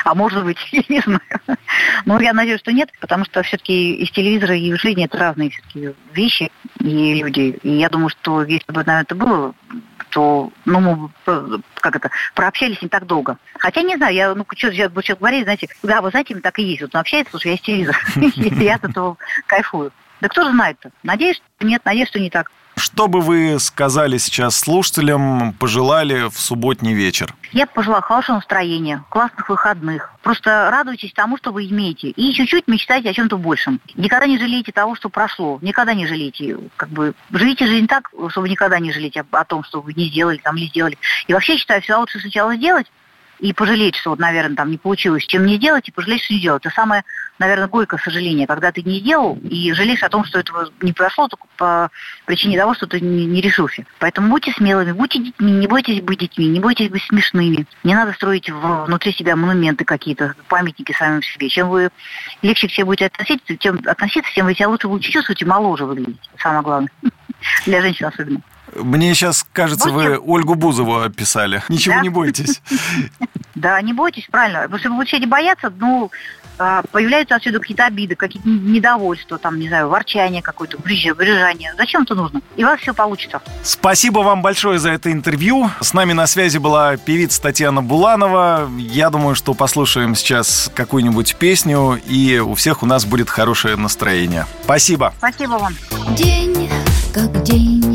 А 0.05 0.15
может 0.15 0.45
быть, 0.45 0.57
я 0.73 0.83
не 0.89 1.01
знаю. 1.01 1.59
Но 2.07 2.21
я 2.21 2.33
надеюсь, 2.33 2.61
что 2.61 2.73
нет, 2.73 2.91
потому 3.01 3.25
что 3.25 3.43
все-таки 3.43 3.95
из 3.95 4.11
телевизора 4.11 4.57
и 4.57 4.73
в 4.73 4.81
жизни 4.81 5.05
это 5.05 5.19
разные 5.19 5.51
все-таки 5.51 5.95
вещи 6.13 6.51
и 6.81 7.15
люди. 7.15 7.59
И 7.63 7.71
я 7.71 7.89
думаю, 7.89 8.09
что 8.09 8.43
если 8.43 8.73
бы, 8.73 8.85
наверное, 8.85 9.03
это 9.03 9.15
было, 9.15 9.55
то, 10.17 10.51
ну, 10.65 10.81
мы, 10.81 11.11
как 11.75 11.97
это, 11.97 12.11
прообщались 12.35 12.81
не 12.81 12.89
так 12.89 13.05
долго. 13.05 13.37
Хотя, 13.59 13.83
не 13.83 13.97
знаю, 13.97 14.15
я, 14.15 14.35
ну, 14.35 14.47
что 14.57 14.71
я 14.71 14.89
буду 14.89 15.15
говорить, 15.15 15.45
знаете, 15.45 15.69
да, 15.83 16.01
вы 16.01 16.09
знаете, 16.09 16.35
так 16.37 16.59
и 16.59 16.63
есть. 16.63 16.81
Вот 16.81 16.95
он 16.95 17.03
общается, 17.03 17.33
слушай, 17.33 17.49
я 17.49 17.55
из 17.57 17.61
телевизора. 17.61 17.99
Я 18.65 18.77
от 18.77 18.85
этого 18.85 19.19
кайфую. 19.47 19.93
Да 20.23 20.29
кто 20.29 20.45
же 20.45 20.53
знает-то? 20.53 20.91
Надеюсь, 21.03 21.37
что 21.37 21.67
нет, 21.67 21.83
надеюсь, 21.85 22.09
что 22.09 22.19
не 22.19 22.31
так. 22.31 22.51
Что 22.79 23.09
бы 23.09 23.23
вы 23.23 23.59
сказали 23.59 24.19
сейчас 24.19 24.55
слушателям, 24.59 25.55
пожелали 25.55 26.29
в 26.29 26.39
субботний 26.39 26.93
вечер? 26.93 27.35
Я 27.53 27.67
пожелала 27.67 28.03
хорошего 28.03 28.37
настроения, 28.37 29.03
классных 29.09 29.49
выходных. 29.49 30.13
Просто 30.23 30.69
радуйтесь 30.71 31.15
тому, 31.15 31.39
что 31.39 31.53
вы 31.53 31.67
имеете. 31.69 32.11
И 32.11 32.35
чуть-чуть 32.35 32.69
мечтайте 32.69 33.09
о 33.09 33.15
чем-то 33.15 33.39
большем. 33.39 33.81
Никогда 33.95 34.27
не 34.27 34.39
жалейте 34.39 34.73
того, 34.73 34.95
что 34.95 35.09
прошло. 35.09 35.59
Никогда 35.63 35.95
не 35.95 36.07
жалейте. 36.07 36.59
Как 36.77 36.91
бы 36.91 37.15
живите 37.33 37.67
жизнь 37.67 37.87
так, 37.87 38.11
чтобы 38.29 38.49
никогда 38.51 38.79
не 38.79 38.93
жалеть 38.93 39.17
о, 39.17 39.25
о 39.31 39.45
том, 39.47 39.65
что 39.65 39.81
вы 39.81 39.95
не 39.95 40.09
сделали, 40.09 40.37
там 40.37 40.57
не 40.57 40.67
сделали. 40.67 40.99
И 41.29 41.33
вообще 41.33 41.57
считаю, 41.57 41.81
всегда 41.81 42.01
лучше 42.01 42.21
сначала 42.21 42.57
сделать, 42.57 42.87
и 43.39 43.53
пожалеть, 43.53 43.97
что 43.97 44.11
вот, 44.11 44.19
наверное, 44.19 44.57
там 44.57 44.71
не 44.71 44.79
получилось, 44.79 45.27
чем 45.27 45.47
не 45.47 45.59
делать, 45.59 45.89
и 45.89 45.93
пожалеть, 45.93 46.23
что 46.23 46.35
не 46.35 46.41
делать. 46.41 46.65
Это 46.65 46.75
самое, 46.75 47.05
наверное, 47.39 47.69
горькое 47.69 48.01
сожаление, 48.03 48.47
когда 48.47 48.73
ты 48.73 48.83
не 48.83 49.01
сделал 49.01 49.39
и 49.43 49.73
жалеешь 49.73 50.03
о 50.03 50.09
том, 50.09 50.25
что 50.25 50.39
этого 50.39 50.71
не 50.81 50.93
произошло 50.93 51.29
только 51.29 51.47
по 51.57 51.91
причине 52.25 52.59
того, 52.59 52.75
что 52.75 52.87
ты 52.87 53.01
не, 53.01 53.27
не 53.27 53.41
решился. 53.41 53.85
Поэтому 53.99 54.29
будьте 54.29 54.53
смелыми, 54.53 54.93
будьте 54.93 55.19
детьми, 55.19 55.53
не 55.53 55.67
бойтесь 55.67 56.01
быть 56.03 56.21
детьми, 56.21 56.47
не 56.47 56.61
бойтесь 56.61 56.91
быть 56.91 57.03
смешными. 57.03 57.67
Не 57.85 57.95
надо 57.95 58.13
строить 58.13 58.51
внутри 58.51 59.13
себя 59.13 59.37
монументы 59.37 59.85
какие-то, 59.85 60.35
памятники 60.49 60.93
самим 60.93 61.23
себе. 61.23 61.49
Чем 61.49 61.69
вы 61.69 61.91
легче 62.43 62.69
к 62.69 62.73
себе 62.73 62.85
будете 62.85 63.07
относиться, 63.07 63.57
тем, 63.57 63.81
относиться, 63.87 64.33
тем 64.35 64.47
вы 64.47 64.55
себя 64.55 64.69
лучше 64.69 64.89
будете 64.89 65.13
чувствовать 65.13 65.43
и 65.43 65.45
моложе 65.45 65.85
выглядите. 65.85 66.19
Самое 66.39 66.63
главное. 66.63 66.91
Для 67.67 67.81
женщин 67.81 68.07
особенно. 68.07 68.41
Мне 68.75 69.15
сейчас 69.15 69.47
кажется, 69.53 69.91
вы 69.91 70.19
Ольгу 70.19 70.55
Бузову 70.55 71.01
описали. 71.01 71.63
Ничего 71.69 71.97
да? 71.97 72.01
не 72.03 72.09
бойтесь. 72.09 72.61
Да, 73.55 73.81
не 73.81 73.95
бойтесь, 73.95 74.29
правильно. 74.31 74.61
Потому 74.61 74.79
что 74.79 74.91
вы 74.91 74.97
будете 74.97 75.27
бояться, 75.27 75.73
ну, 75.79 76.11
а, 76.59 76.83
появляются 76.91 77.35
отсюда 77.37 77.59
какие-то 77.59 77.87
обиды, 77.87 78.15
какие-то 78.15 78.49
недовольства, 78.49 79.39
там, 79.39 79.59
не 79.59 79.69
знаю, 79.69 79.89
ворчание 79.89 80.43
какое-то, 80.43 80.79
брюзжание. 80.79 81.75
Зачем 81.77 82.03
это 82.03 82.15
нужно? 82.15 82.41
И 82.57 82.65
у 82.65 82.67
вас 82.67 82.81
все 82.81 82.95
получится. 82.95 83.41
Спасибо 83.63 84.21
вам 84.21 84.43
большое 84.43 84.79
за 84.79 84.91
это 84.91 85.13
интервью. 85.13 85.71
С 85.81 85.93
нами 85.93 86.13
на 86.13 86.27
связи 86.27 86.59
была 86.59 86.97
певица 86.97 87.43
Татьяна 87.43 87.83
Буланова. 87.83 88.71
Я 88.79 89.11
думаю, 89.11 89.35
что 89.35 89.55
послушаем 89.55 90.15
сейчас 90.15 90.71
какую-нибудь 90.75 91.37
песню, 91.37 92.01
и 92.07 92.39
у 92.39 92.55
всех 92.55 92.83
у 92.83 92.87
нас 92.87 93.05
будет 93.05 93.29
хорошее 93.29 93.77
настроение. 93.77 94.47
Спасибо. 94.65 95.15
Спасибо 95.19 95.53
вам. 95.53 95.75
День 96.17 96.71
как 97.17 97.43
день 97.45 97.86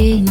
этот 0.00 0.29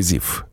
Эксклюзив 0.00 0.46